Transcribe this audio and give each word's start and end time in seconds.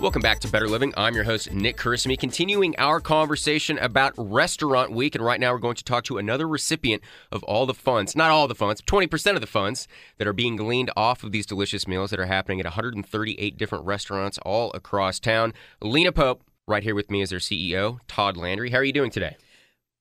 Welcome 0.00 0.22
back 0.22 0.38
to 0.40 0.48
Better 0.48 0.68
Living. 0.68 0.94
I'm 0.96 1.16
your 1.16 1.24
host, 1.24 1.50
Nick 1.50 1.76
Carissimi, 1.76 2.16
continuing 2.16 2.76
our 2.78 3.00
conversation 3.00 3.78
about 3.78 4.14
Restaurant 4.16 4.92
Week. 4.92 5.16
And 5.16 5.24
right 5.24 5.40
now, 5.40 5.52
we're 5.52 5.58
going 5.58 5.74
to 5.74 5.82
talk 5.82 6.04
to 6.04 6.18
another 6.18 6.46
recipient 6.46 7.02
of 7.32 7.42
all 7.42 7.66
the 7.66 7.74
funds, 7.74 8.14
not 8.14 8.30
all 8.30 8.46
the 8.46 8.54
funds, 8.54 8.80
20% 8.82 9.34
of 9.34 9.40
the 9.40 9.48
funds 9.48 9.88
that 10.18 10.28
are 10.28 10.32
being 10.32 10.54
gleaned 10.54 10.92
off 10.96 11.24
of 11.24 11.32
these 11.32 11.46
delicious 11.46 11.88
meals 11.88 12.10
that 12.10 12.20
are 12.20 12.26
happening 12.26 12.60
at 12.60 12.66
138 12.66 13.58
different 13.58 13.86
restaurants 13.86 14.38
all 14.46 14.70
across 14.72 15.18
town. 15.18 15.52
Lena 15.82 16.12
Pope, 16.12 16.44
right 16.68 16.84
here 16.84 16.94
with 16.94 17.10
me, 17.10 17.20
is 17.20 17.30
their 17.30 17.40
CEO, 17.40 17.98
Todd 18.06 18.36
Landry. 18.36 18.70
How 18.70 18.78
are 18.78 18.84
you 18.84 18.92
doing 18.92 19.10
today? 19.10 19.36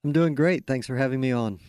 I'm 0.03 0.11
doing 0.11 0.35
great. 0.35 0.67
Thanks 0.67 0.85
for 0.85 0.97
having 0.97 1.19
me 1.19 1.31
on. 1.31 1.59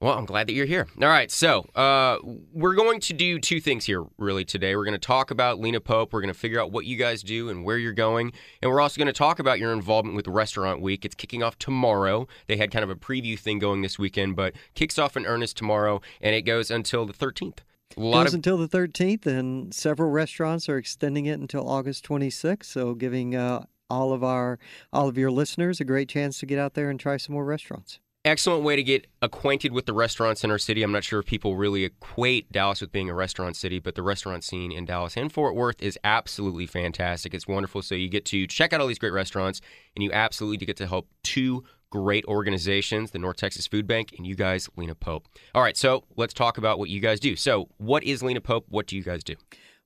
Well, 0.00 0.16
I'm 0.16 0.24
glad 0.24 0.46
that 0.46 0.54
you're 0.54 0.64
here. 0.64 0.86
All 1.02 1.08
right, 1.08 1.30
so 1.30 1.68
uh, 1.74 2.16
we're 2.54 2.74
going 2.74 3.00
to 3.00 3.12
do 3.12 3.38
two 3.38 3.60
things 3.60 3.84
here, 3.84 4.02
really, 4.16 4.46
today. 4.46 4.74
We're 4.74 4.86
going 4.86 4.94
to 4.94 4.98
talk 4.98 5.30
about 5.30 5.60
Lena 5.60 5.78
Pope. 5.78 6.14
We're 6.14 6.22
going 6.22 6.32
to 6.32 6.38
figure 6.38 6.58
out 6.58 6.72
what 6.72 6.86
you 6.86 6.96
guys 6.96 7.22
do 7.22 7.50
and 7.50 7.66
where 7.66 7.76
you're 7.76 7.92
going. 7.92 8.32
And 8.62 8.70
we're 8.70 8.80
also 8.80 8.96
going 8.96 9.08
to 9.08 9.12
talk 9.12 9.40
about 9.40 9.58
your 9.58 9.74
involvement 9.74 10.16
with 10.16 10.26
Restaurant 10.26 10.80
Week. 10.80 11.04
It's 11.04 11.14
kicking 11.14 11.42
off 11.42 11.58
tomorrow. 11.58 12.26
They 12.46 12.56
had 12.56 12.70
kind 12.70 12.82
of 12.82 12.88
a 12.88 12.96
preview 12.96 13.38
thing 13.38 13.58
going 13.58 13.82
this 13.82 13.98
weekend, 13.98 14.36
but 14.36 14.54
kicks 14.74 14.98
off 14.98 15.18
in 15.18 15.26
earnest 15.26 15.58
tomorrow, 15.58 16.00
and 16.22 16.34
it 16.34 16.42
goes 16.42 16.70
until 16.70 17.04
the 17.04 17.12
13th. 17.12 17.58
A 17.98 18.00
lot 18.00 18.24
goes 18.24 18.32
of... 18.32 18.38
until 18.38 18.56
the 18.56 18.68
13th, 18.68 19.26
and 19.26 19.74
several 19.74 20.08
restaurants 20.08 20.66
are 20.70 20.78
extending 20.78 21.26
it 21.26 21.38
until 21.38 21.68
August 21.68 22.08
26th. 22.08 22.64
So, 22.64 22.94
giving 22.94 23.36
uh, 23.36 23.66
all 23.90 24.14
of 24.14 24.24
our 24.24 24.58
all 24.94 25.08
of 25.08 25.18
your 25.18 25.30
listeners 25.30 25.78
a 25.78 25.84
great 25.84 26.08
chance 26.08 26.38
to 26.38 26.46
get 26.46 26.58
out 26.58 26.72
there 26.72 26.88
and 26.88 26.98
try 26.98 27.18
some 27.18 27.34
more 27.34 27.44
restaurants 27.44 28.00
excellent 28.24 28.62
way 28.62 28.76
to 28.76 28.82
get 28.82 29.06
acquainted 29.22 29.72
with 29.72 29.86
the 29.86 29.92
restaurants 29.92 30.44
in 30.44 30.50
our 30.50 30.58
city. 30.58 30.82
I'm 30.82 30.92
not 30.92 31.04
sure 31.04 31.20
if 31.20 31.26
people 31.26 31.56
really 31.56 31.84
equate 31.84 32.52
Dallas 32.52 32.80
with 32.80 32.92
being 32.92 33.08
a 33.08 33.14
restaurant 33.14 33.56
city, 33.56 33.78
but 33.78 33.94
the 33.94 34.02
restaurant 34.02 34.44
scene 34.44 34.72
in 34.72 34.84
Dallas 34.84 35.16
and 35.16 35.32
Fort 35.32 35.54
Worth 35.54 35.80
is 35.82 35.98
absolutely 36.04 36.66
fantastic. 36.66 37.34
It's 37.34 37.48
wonderful. 37.48 37.82
So 37.82 37.94
you 37.94 38.08
get 38.08 38.24
to 38.26 38.46
check 38.46 38.72
out 38.72 38.80
all 38.80 38.86
these 38.86 38.98
great 38.98 39.12
restaurants, 39.12 39.60
and 39.96 40.02
you 40.02 40.12
absolutely 40.12 40.64
get 40.66 40.76
to 40.78 40.86
help 40.86 41.08
two 41.22 41.64
great 41.90 42.24
organizations, 42.26 43.10
the 43.10 43.18
North 43.18 43.36
Texas 43.36 43.66
Food 43.66 43.86
Bank, 43.86 44.14
and 44.16 44.26
you 44.26 44.36
guys, 44.36 44.68
Lena 44.76 44.94
Pope. 44.94 45.26
All 45.54 45.62
right, 45.62 45.76
so 45.76 46.04
let's 46.16 46.32
talk 46.32 46.56
about 46.56 46.78
what 46.78 46.88
you 46.88 47.00
guys 47.00 47.20
do. 47.20 47.36
So, 47.36 47.68
what 47.78 48.04
is 48.04 48.22
Lena 48.22 48.40
Pope? 48.40 48.66
What 48.68 48.86
do 48.86 48.96
you 48.96 49.02
guys 49.02 49.24
do? 49.24 49.34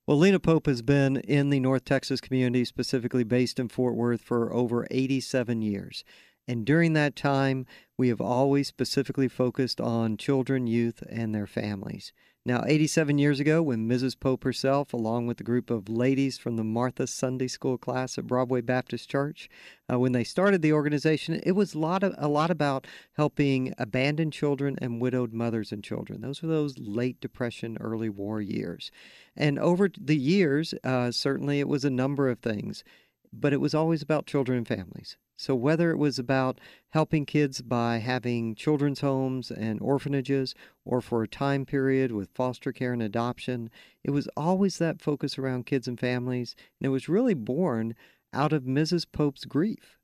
Well, 0.06 0.18
Lena 0.18 0.38
Pope 0.38 0.66
has 0.66 0.82
been 0.82 1.16
in 1.16 1.48
the 1.48 1.60
North 1.60 1.86
Texas 1.86 2.20
community, 2.20 2.66
specifically 2.66 3.24
based 3.24 3.58
in 3.58 3.68
Fort 3.68 3.94
Worth, 3.94 4.20
for 4.20 4.52
over 4.52 4.86
87 4.90 5.62
years. 5.62 6.04
And 6.46 6.66
during 6.66 6.92
that 6.92 7.16
time, 7.16 7.66
we 7.96 8.08
have 8.08 8.20
always 8.20 8.68
specifically 8.68 9.28
focused 9.28 9.80
on 9.80 10.16
children, 10.16 10.66
youth, 10.66 11.02
and 11.08 11.34
their 11.34 11.46
families. 11.46 12.12
Now, 12.46 12.62
87 12.66 13.16
years 13.16 13.40
ago, 13.40 13.62
when 13.62 13.88
Mrs. 13.88 14.20
Pope 14.20 14.44
herself, 14.44 14.92
along 14.92 15.26
with 15.26 15.40
a 15.40 15.44
group 15.44 15.70
of 15.70 15.88
ladies 15.88 16.36
from 16.36 16.56
the 16.56 16.64
Martha 16.64 17.06
Sunday 17.06 17.48
School 17.48 17.78
class 17.78 18.18
at 18.18 18.26
Broadway 18.26 18.60
Baptist 18.60 19.08
Church, 19.08 19.48
uh, 19.90 19.98
when 19.98 20.12
they 20.12 20.24
started 20.24 20.60
the 20.60 20.74
organization, 20.74 21.40
it 21.42 21.52
was 21.52 21.72
a 21.72 21.78
lot, 21.78 22.02
of, 22.02 22.14
a 22.18 22.28
lot 22.28 22.50
about 22.50 22.86
helping 23.14 23.72
abandoned 23.78 24.34
children 24.34 24.76
and 24.82 25.00
widowed 25.00 25.32
mothers 25.32 25.72
and 25.72 25.82
children. 25.82 26.20
Those 26.20 26.42
were 26.42 26.48
those 26.50 26.76
late 26.78 27.18
Depression, 27.18 27.78
early 27.80 28.10
war 28.10 28.42
years. 28.42 28.90
And 29.34 29.58
over 29.58 29.88
the 29.98 30.18
years, 30.18 30.74
uh, 30.84 31.12
certainly 31.12 31.60
it 31.60 31.68
was 31.68 31.86
a 31.86 31.90
number 31.90 32.28
of 32.28 32.40
things, 32.40 32.84
but 33.32 33.54
it 33.54 33.60
was 33.60 33.74
always 33.74 34.02
about 34.02 34.26
children 34.26 34.58
and 34.58 34.68
families. 34.68 35.16
So, 35.36 35.54
whether 35.54 35.90
it 35.90 35.98
was 35.98 36.18
about 36.18 36.60
helping 36.90 37.26
kids 37.26 37.60
by 37.60 37.98
having 37.98 38.54
children's 38.54 39.00
homes 39.00 39.50
and 39.50 39.80
orphanages, 39.80 40.54
or 40.84 41.00
for 41.00 41.22
a 41.22 41.28
time 41.28 41.66
period 41.66 42.12
with 42.12 42.30
foster 42.34 42.72
care 42.72 42.92
and 42.92 43.02
adoption, 43.02 43.70
it 44.04 44.10
was 44.12 44.28
always 44.36 44.78
that 44.78 45.00
focus 45.00 45.38
around 45.38 45.66
kids 45.66 45.88
and 45.88 45.98
families. 45.98 46.54
And 46.80 46.86
it 46.86 46.90
was 46.90 47.08
really 47.08 47.34
born 47.34 47.96
out 48.32 48.52
of 48.52 48.62
Mrs. 48.64 49.06
Pope's 49.10 49.44
grief. 49.44 49.98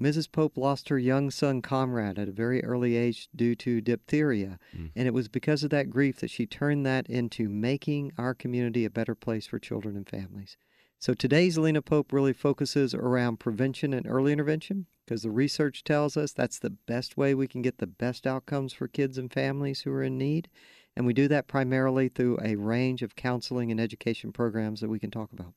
Mrs. 0.00 0.30
Pope 0.30 0.58
lost 0.58 0.88
her 0.88 0.98
young 0.98 1.30
son 1.30 1.62
Conrad 1.62 2.18
at 2.18 2.28
a 2.28 2.32
very 2.32 2.62
early 2.64 2.96
age 2.96 3.28
due 3.34 3.54
to 3.54 3.80
diphtheria. 3.80 4.58
Mm. 4.76 4.90
And 4.96 5.06
it 5.06 5.14
was 5.14 5.28
because 5.28 5.62
of 5.62 5.70
that 5.70 5.88
grief 5.88 6.16
that 6.16 6.30
she 6.30 6.46
turned 6.46 6.84
that 6.84 7.08
into 7.08 7.48
making 7.48 8.12
our 8.18 8.34
community 8.34 8.84
a 8.84 8.90
better 8.90 9.14
place 9.14 9.46
for 9.46 9.58
children 9.58 9.96
and 9.96 10.08
families. 10.08 10.56
So 11.04 11.12
today's 11.12 11.58
Lena 11.58 11.82
Pope 11.82 12.14
really 12.14 12.32
focuses 12.32 12.94
around 12.94 13.38
prevention 13.38 13.92
and 13.92 14.06
early 14.06 14.32
intervention 14.32 14.86
because 15.04 15.22
the 15.22 15.30
research 15.30 15.84
tells 15.84 16.16
us 16.16 16.32
that's 16.32 16.58
the 16.58 16.70
best 16.70 17.18
way 17.18 17.34
we 17.34 17.46
can 17.46 17.60
get 17.60 17.76
the 17.76 17.86
best 17.86 18.26
outcomes 18.26 18.72
for 18.72 18.88
kids 18.88 19.18
and 19.18 19.30
families 19.30 19.82
who 19.82 19.92
are 19.92 20.02
in 20.02 20.16
need. 20.16 20.48
And 20.96 21.04
we 21.04 21.12
do 21.12 21.28
that 21.28 21.46
primarily 21.46 22.08
through 22.08 22.38
a 22.42 22.56
range 22.56 23.02
of 23.02 23.16
counseling 23.16 23.70
and 23.70 23.78
education 23.78 24.32
programs 24.32 24.80
that 24.80 24.88
we 24.88 24.98
can 24.98 25.10
talk 25.10 25.30
about. 25.30 25.52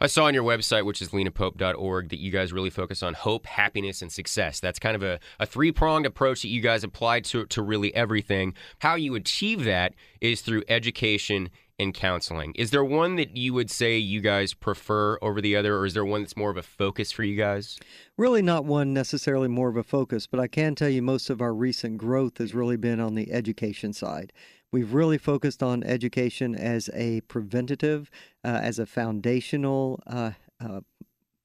I 0.00 0.06
saw 0.06 0.26
on 0.26 0.34
your 0.34 0.44
website, 0.44 0.84
which 0.86 1.02
is 1.02 1.08
lenapope.org, 1.08 2.10
that 2.10 2.20
you 2.20 2.30
guys 2.30 2.52
really 2.52 2.70
focus 2.70 3.02
on 3.02 3.14
hope, 3.14 3.46
happiness, 3.46 4.02
and 4.02 4.12
success. 4.12 4.60
That's 4.60 4.78
kind 4.78 4.94
of 4.94 5.02
a, 5.02 5.18
a 5.40 5.46
three 5.46 5.72
pronged 5.72 6.06
approach 6.06 6.42
that 6.42 6.48
you 6.48 6.60
guys 6.60 6.84
apply 6.84 7.20
to, 7.20 7.46
to 7.46 7.60
really 7.60 7.92
everything. 7.92 8.54
How 8.78 8.94
you 8.94 9.16
achieve 9.16 9.64
that 9.64 9.94
is 10.20 10.42
through 10.42 10.62
education 10.68 11.50
in 11.82 11.92
counseling. 11.92 12.52
Is 12.54 12.70
there 12.70 12.84
one 12.84 13.16
that 13.16 13.36
you 13.36 13.52
would 13.52 13.70
say 13.70 13.98
you 13.98 14.20
guys 14.20 14.54
prefer 14.54 15.18
over 15.20 15.40
the 15.40 15.56
other, 15.56 15.76
or 15.76 15.84
is 15.84 15.94
there 15.94 16.04
one 16.04 16.22
that's 16.22 16.36
more 16.36 16.50
of 16.50 16.56
a 16.56 16.62
focus 16.62 17.12
for 17.12 17.24
you 17.24 17.36
guys? 17.36 17.78
Really, 18.16 18.40
not 18.40 18.64
one 18.64 18.94
necessarily 18.94 19.48
more 19.48 19.68
of 19.68 19.76
a 19.76 19.82
focus, 19.82 20.26
but 20.26 20.40
I 20.40 20.46
can 20.46 20.74
tell 20.74 20.88
you 20.88 21.02
most 21.02 21.28
of 21.28 21.42
our 21.42 21.52
recent 21.52 21.98
growth 21.98 22.38
has 22.38 22.54
really 22.54 22.76
been 22.76 23.00
on 23.00 23.14
the 23.14 23.32
education 23.32 23.92
side. 23.92 24.32
We've 24.70 24.94
really 24.94 25.18
focused 25.18 25.62
on 25.62 25.82
education 25.82 26.54
as 26.54 26.88
a 26.94 27.20
preventative, 27.22 28.10
uh, 28.42 28.60
as 28.62 28.78
a 28.78 28.86
foundational 28.86 30.02
uh, 30.06 30.30
uh, 30.60 30.80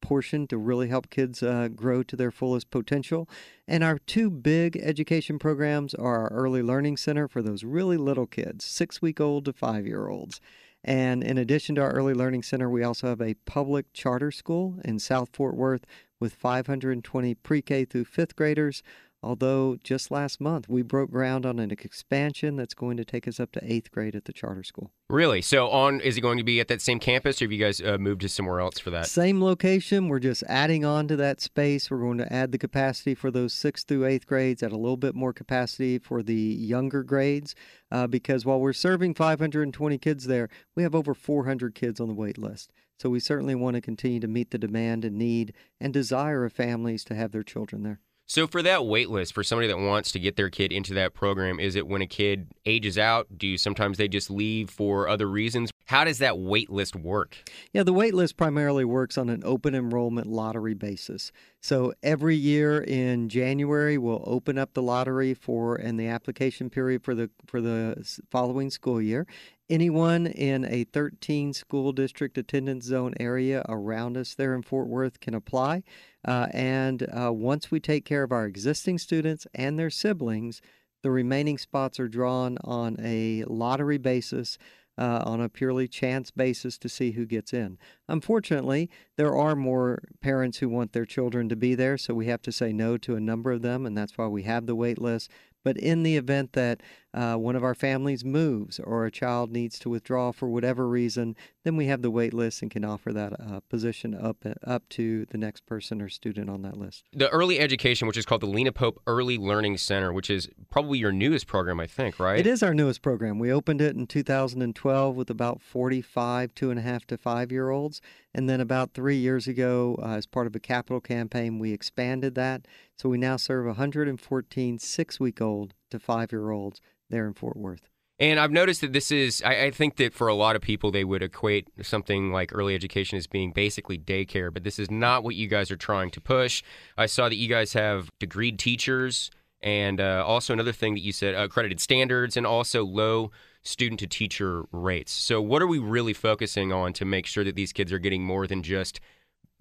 portion 0.02 0.47
to 0.47 0.58
really 0.58 0.88
help 0.88 1.09
kids 1.09 1.41
uh, 1.44 1.68
grow 1.68 2.03
to 2.03 2.16
their 2.16 2.31
fullest 2.31 2.69
potential. 2.69 3.30
And 3.68 3.84
our 3.84 4.00
two 4.00 4.30
big 4.30 4.78
education 4.78 5.40
programs 5.40 5.94
are 5.94 6.22
our 6.22 6.28
Early 6.30 6.62
Learning 6.62 6.97
Center 6.97 7.28
for 7.28 7.41
those 7.41 7.63
really 7.63 7.97
little 7.97 8.28
kids, 8.28 8.66
six 8.66 9.02
week 9.02 9.19
old 9.19 9.46
to 9.46 9.53
five 9.53 9.85
year 9.85 10.08
olds. 10.08 10.40
And 10.84 11.24
in 11.24 11.38
addition 11.38 11.75
to 11.75 11.81
our 11.81 11.91
Early 11.91 12.13
Learning 12.13 12.44
Center, 12.44 12.69
we 12.69 12.84
also 12.84 13.08
have 13.08 13.22
a 13.22 13.34
public 13.46 13.91
charter 13.94 14.31
school 14.31 14.80
in 14.85 15.00
South 15.00 15.30
Fort 15.34 15.56
Worth 15.56 15.85
with 16.19 16.34
520 16.34 17.35
pre 17.35 17.62
K 17.62 17.85
through 17.85 18.06
fifth 18.06 18.35
graders 18.35 18.81
Although 19.23 19.78
just 19.83 20.11
last 20.11 20.39
month 20.39 20.69
we 20.69 20.83
broke 20.83 21.09
ground 21.09 21.45
on 21.45 21.57
an 21.59 21.72
expansion 21.72 22.55
that's 22.55 22.73
going 22.73 22.97
to 22.97 23.05
take 23.05 23.28
us 23.28 23.39
up 23.39 23.51
to 23.53 23.59
eighth 23.63 23.91
grade 23.91 24.16
at 24.16 24.25
the 24.25 24.33
charter 24.33 24.63
school. 24.63 24.91
Really? 25.09 25.41
So 25.41 25.69
on 25.69 26.01
is 26.01 26.17
it 26.17 26.22
going 26.22 26.38
to 26.38 26.44
be 26.44 26.59
at 26.59 26.67
that 26.67 26.81
same 26.81 27.00
campus, 27.00 27.41
or 27.41 27.45
have 27.45 27.51
you 27.51 27.57
guys 27.57 27.81
uh, 27.81 27.97
moved 27.97 28.22
to 28.22 28.29
somewhere 28.29 28.59
else 28.59 28.79
for 28.79 28.89
that? 28.91 29.07
Same 29.07 29.44
location. 29.44 30.07
We're 30.07 30.19
just 30.19 30.44
adding 30.47 30.85
on 30.85 31.07
to 31.07 31.16
that 31.16 31.41
space. 31.41 31.89
We're 31.89 32.00
going 32.00 32.19
to 32.19 32.31
add 32.31 32.51
the 32.51 32.57
capacity 32.57 33.16
for 33.16 33.31
those 33.31 33.53
sixth 33.53 33.88
through 33.88 34.05
eighth 34.05 34.28
grades, 34.28 34.61
add 34.61 34.72
a 34.72 34.78
little 34.78 34.97
bit 34.97 35.16
more 35.16 35.34
capacity 35.34 35.97
for 35.97 36.22
the 36.22 36.35
younger 36.35 37.03
grades, 37.03 37.55
uh, 37.91 38.05
because 38.05 38.45
while 38.45 38.59
we're 38.59 38.73
serving 38.73 39.16
520 39.16 39.97
kids 39.97 40.28
there, 40.28 40.49
we 40.75 40.84
have 40.84 40.94
over 40.94 41.13
400 41.13 41.73
kids 41.73 41.99
on 41.99 42.07
the 42.07 42.13
wait 42.13 42.38
list. 42.38 42.72
So 42.99 43.09
we 43.09 43.19
certainly 43.19 43.55
want 43.55 43.75
to 43.75 43.81
continue 43.81 44.19
to 44.19 44.28
meet 44.28 44.52
the 44.52 44.58
demand 44.58 45.05
and 45.05 45.17
need 45.17 45.53
and 45.79 45.93
desire 45.93 46.46
of 46.46 46.53
families 46.53 47.03
to 47.05 47.16
have 47.16 47.31
their 47.31 47.43
children 47.43 47.84
there. 47.84 47.99
So 48.29 48.46
for 48.46 48.62
that 48.62 48.85
wait 48.85 49.09
list, 49.09 49.34
for 49.34 49.41
somebody 49.41 49.70
that 49.70 49.79
wants 49.79 50.12
to 50.12 50.20
get 50.20 50.35
their 50.35 50.50
kid 50.50 50.74
into 50.74 50.94
that 50.96 51.14
program, 51.14 51.62
is 51.62 51.76
it 51.78 51.88
when 51.88 52.02
a 52.02 52.08
kid 52.08 52.47
ages 52.66 52.97
out? 52.97 53.28
Do 53.38 53.58
sometimes 53.58 53.97
they 53.97 54.09
just 54.09 54.29
leave 54.29 54.70
for 54.70 55.08
other 55.08 55.28
reasons? 55.28 55.72
How 55.87 56.03
does 56.03 56.17
that 56.17 56.37
wait 56.37 56.69
list 56.69 56.97
work? 56.97 57.37
Yeah, 57.72 57.84
the 57.84 57.93
wait 57.93 58.13
list 58.13 58.35
primarily 58.35 58.84
works 58.84 59.17
on 59.17 59.29
an 59.29 59.41
open 59.45 59.73
enrollment 59.73 60.28
lottery 60.28 60.73
basis. 60.73 61.31
So 61.61 61.93
every 62.03 62.35
year 62.35 62.81
in 62.81 63.29
January, 63.29 63.97
we'll 63.97 64.23
open 64.25 64.57
up 64.57 64.73
the 64.73 64.81
lottery 64.81 65.34
for 65.34 65.78
and 65.78 65.97
the 65.97 66.07
application 66.07 66.69
period 66.69 67.05
for 67.05 67.16
the 67.16 67.29
for 67.45 67.61
the 67.61 68.19
following 68.29 68.69
school 68.69 69.01
year. 69.01 69.25
Anyone 69.69 70.28
in 70.28 70.66
a 70.66 70.84
13 70.84 71.53
school 71.53 71.93
district 71.93 72.37
attendance 72.37 72.83
zone 72.83 73.13
area 73.17 73.63
around 73.69 74.17
us 74.17 74.35
there 74.35 74.53
in 74.53 74.63
Fort 74.63 74.90
Worth 74.90 75.22
can 75.22 75.33
apply. 75.33 75.83
Uh, 76.28 76.47
and 76.51 77.07
uh, 77.17 77.31
once 77.31 77.72
we 77.72 77.79
take 77.79 78.03
care 78.03 78.23
of 78.23 78.33
our 78.33 78.45
existing 78.45 78.97
students 78.97 79.47
and 79.55 79.79
their 79.79 79.90
siblings, 79.90 80.61
the 81.01 81.11
remaining 81.11 81.57
spots 81.57 81.97
are 81.97 82.09
drawn 82.09 82.57
on 82.66 82.97
a 82.99 83.45
lottery 83.47 83.97
basis 83.97 84.57
uh, 84.97 85.22
on 85.26 85.41
a 85.41 85.49
purely 85.49 85.88
chance 85.88 86.32
basis 86.32 86.78
to 86.79 86.90
see 86.90 87.11
who 87.11 87.26
gets 87.26 87.53
in. 87.53 87.78
Unfortunately, 88.08 88.90
there 89.16 89.35
are 89.35 89.55
more 89.55 90.03
parents 90.22 90.58
who 90.58 90.70
want 90.70 90.94
their 90.94 91.05
children 91.05 91.49
to 91.49 91.55
be 91.55 91.76
there, 91.76 91.97
so 91.97 92.14
we 92.14 92.28
have 92.28 92.41
to 92.44 92.52
say 92.52 92.73
no 92.73 92.97
to 92.97 93.16
a 93.16 93.22
number 93.22 93.52
of 93.52 93.61
them, 93.61 93.85
and 93.85 93.97
that's 93.97 94.17
why 94.17 94.28
we 94.28 94.44
have 94.44 94.66
the 94.66 94.76
wait 94.76 94.99
list. 94.99 95.29
But 95.64 95.78
in 95.78 96.03
the 96.03 96.16
event 96.16 96.53
that 96.53 96.82
uh, 97.17 97.35
one 97.35 97.55
of 97.55 97.64
our 97.64 97.73
families 97.73 98.23
moves 98.23 98.79
or 98.79 99.05
a 99.05 99.11
child 99.11 99.52
needs 99.52 99.79
to 99.79 99.90
withdraw 99.90 100.31
for 100.31 100.47
whatever 100.47 100.87
reason, 100.87 101.35
then 101.64 101.75
we 101.75 101.87
have 101.87 102.03
the 102.03 102.11
wait 102.11 102.31
list 102.31 102.61
and 102.61 102.69
can 102.69 102.85
offer 102.85 103.11
that 103.11 103.34
uh, 103.40 103.59
position 103.69 104.14
up 104.14 104.46
up 104.64 104.87
to 104.90 105.25
the 105.25 105.37
next 105.37 105.66
person 105.66 105.99
or 105.99 106.09
student 106.09 106.47
on 106.47 106.61
that 106.61 106.78
list. 106.78 107.05
The 107.14 107.29
early 107.29 107.59
education, 107.59 108.08
which 108.08 108.17
is 108.17 108.25
called 108.25 108.41
the 108.41 108.47
Lena 108.47 108.72
Pope 108.72 109.02
Early 109.08 109.37
Learning 109.37 109.78
Center, 109.78 110.14
which 110.14 110.29
is 110.29 110.47
probably 110.69 110.99
your 110.99 111.11
newest 111.11 111.47
program, 111.47 111.79
I 111.79 111.87
think, 111.87 112.19
right? 112.19 112.40
It 112.40 112.46
is 112.46 112.61
our 112.61 112.75
newest 112.75 113.02
program. 113.02 113.40
We 113.40 113.52
opened 113.52 113.81
it 113.81 113.96
in 113.96 114.05
2012 114.05 115.16
with 115.16 115.31
about 115.31 115.59
45 115.59 116.53
two 116.53 116.69
and 116.69 116.79
a 116.79 116.84
half 116.84 117.08
to 117.08 117.17
five 117.17 117.52
year 117.52 117.72
olds. 117.72 117.99
And 118.34 118.47
then 118.47 118.61
about 118.61 118.93
three 118.93 119.17
years 119.17 119.47
ago, 119.47 119.97
uh, 120.03 120.09
as 120.09 120.28
part 120.28 120.46
of 120.46 120.55
a 120.55 120.59
capital 120.59 121.02
campaign, 121.02 121.58
we 121.58 121.73
expanded 121.73 122.35
that. 122.35 122.67
So 122.96 123.09
we 123.09 123.17
now 123.17 123.37
serve 123.37 123.66
114 123.66 124.79
six 124.79 125.19
week 125.19 125.41
old 125.41 125.73
to 125.91 125.99
five 125.99 126.31
year 126.31 126.51
olds 126.51 126.81
there 127.09 127.28
in 127.28 127.34
Fort 127.34 127.57
Worth. 127.57 127.89
And 128.19 128.39
I've 128.39 128.51
noticed 128.51 128.81
that 128.81 128.93
this 128.93 129.11
is, 129.11 129.43
I, 129.45 129.66
I, 129.66 129.72
think 129.72 129.97
that 129.97 130.11
for 130.11 130.28
a 130.28 130.34
lot 130.34 130.55
of 130.55 130.61
people, 130.63 130.89
they 130.89 131.03
would 131.03 131.22
equate 131.22 131.67
something 131.84 132.31
like 132.31 132.51
early 132.51 132.73
education 132.73 133.16
as 133.16 133.28
being 133.28 133.51
basically 133.51 133.99
daycare, 133.99 134.51
but 134.51 134.63
this 134.63 134.79
is 134.79 134.89
not 134.89 135.23
what 135.23 135.35
you 135.35 135.47
guys 135.47 135.69
are 135.69 135.78
trying 135.78 136.09
to 136.11 136.22
push. 136.22 136.63
I 136.97 137.05
saw 137.05 137.29
that 137.29 137.35
you 137.35 137.47
guys 137.47 137.73
have 137.73 138.09
degreed 138.19 138.57
teachers 138.57 139.29
and 139.61 140.01
uh, 140.01 140.23
also 140.25 140.53
another 140.53 140.72
thing 140.72 140.95
that 140.95 141.01
you 141.01 141.11
said, 141.11 141.35
accredited 141.35 141.79
standards 141.79 142.35
and 142.37 142.47
also 142.47 142.83
low 142.83 143.31
student 143.63 143.99
to 143.99 144.07
teacher 144.07 144.63
rates. 144.72 145.11
So, 145.11 145.41
what 145.41 145.61
are 145.61 145.67
we 145.67 145.79
really 145.79 146.13
focusing 146.13 146.72
on 146.72 146.93
to 146.93 147.05
make 147.05 147.25
sure 147.25 147.43
that 147.43 147.55
these 147.55 147.73
kids 147.73 147.91
are 147.91 147.99
getting 147.99 148.23
more 148.23 148.47
than 148.47 148.63
just 148.63 148.99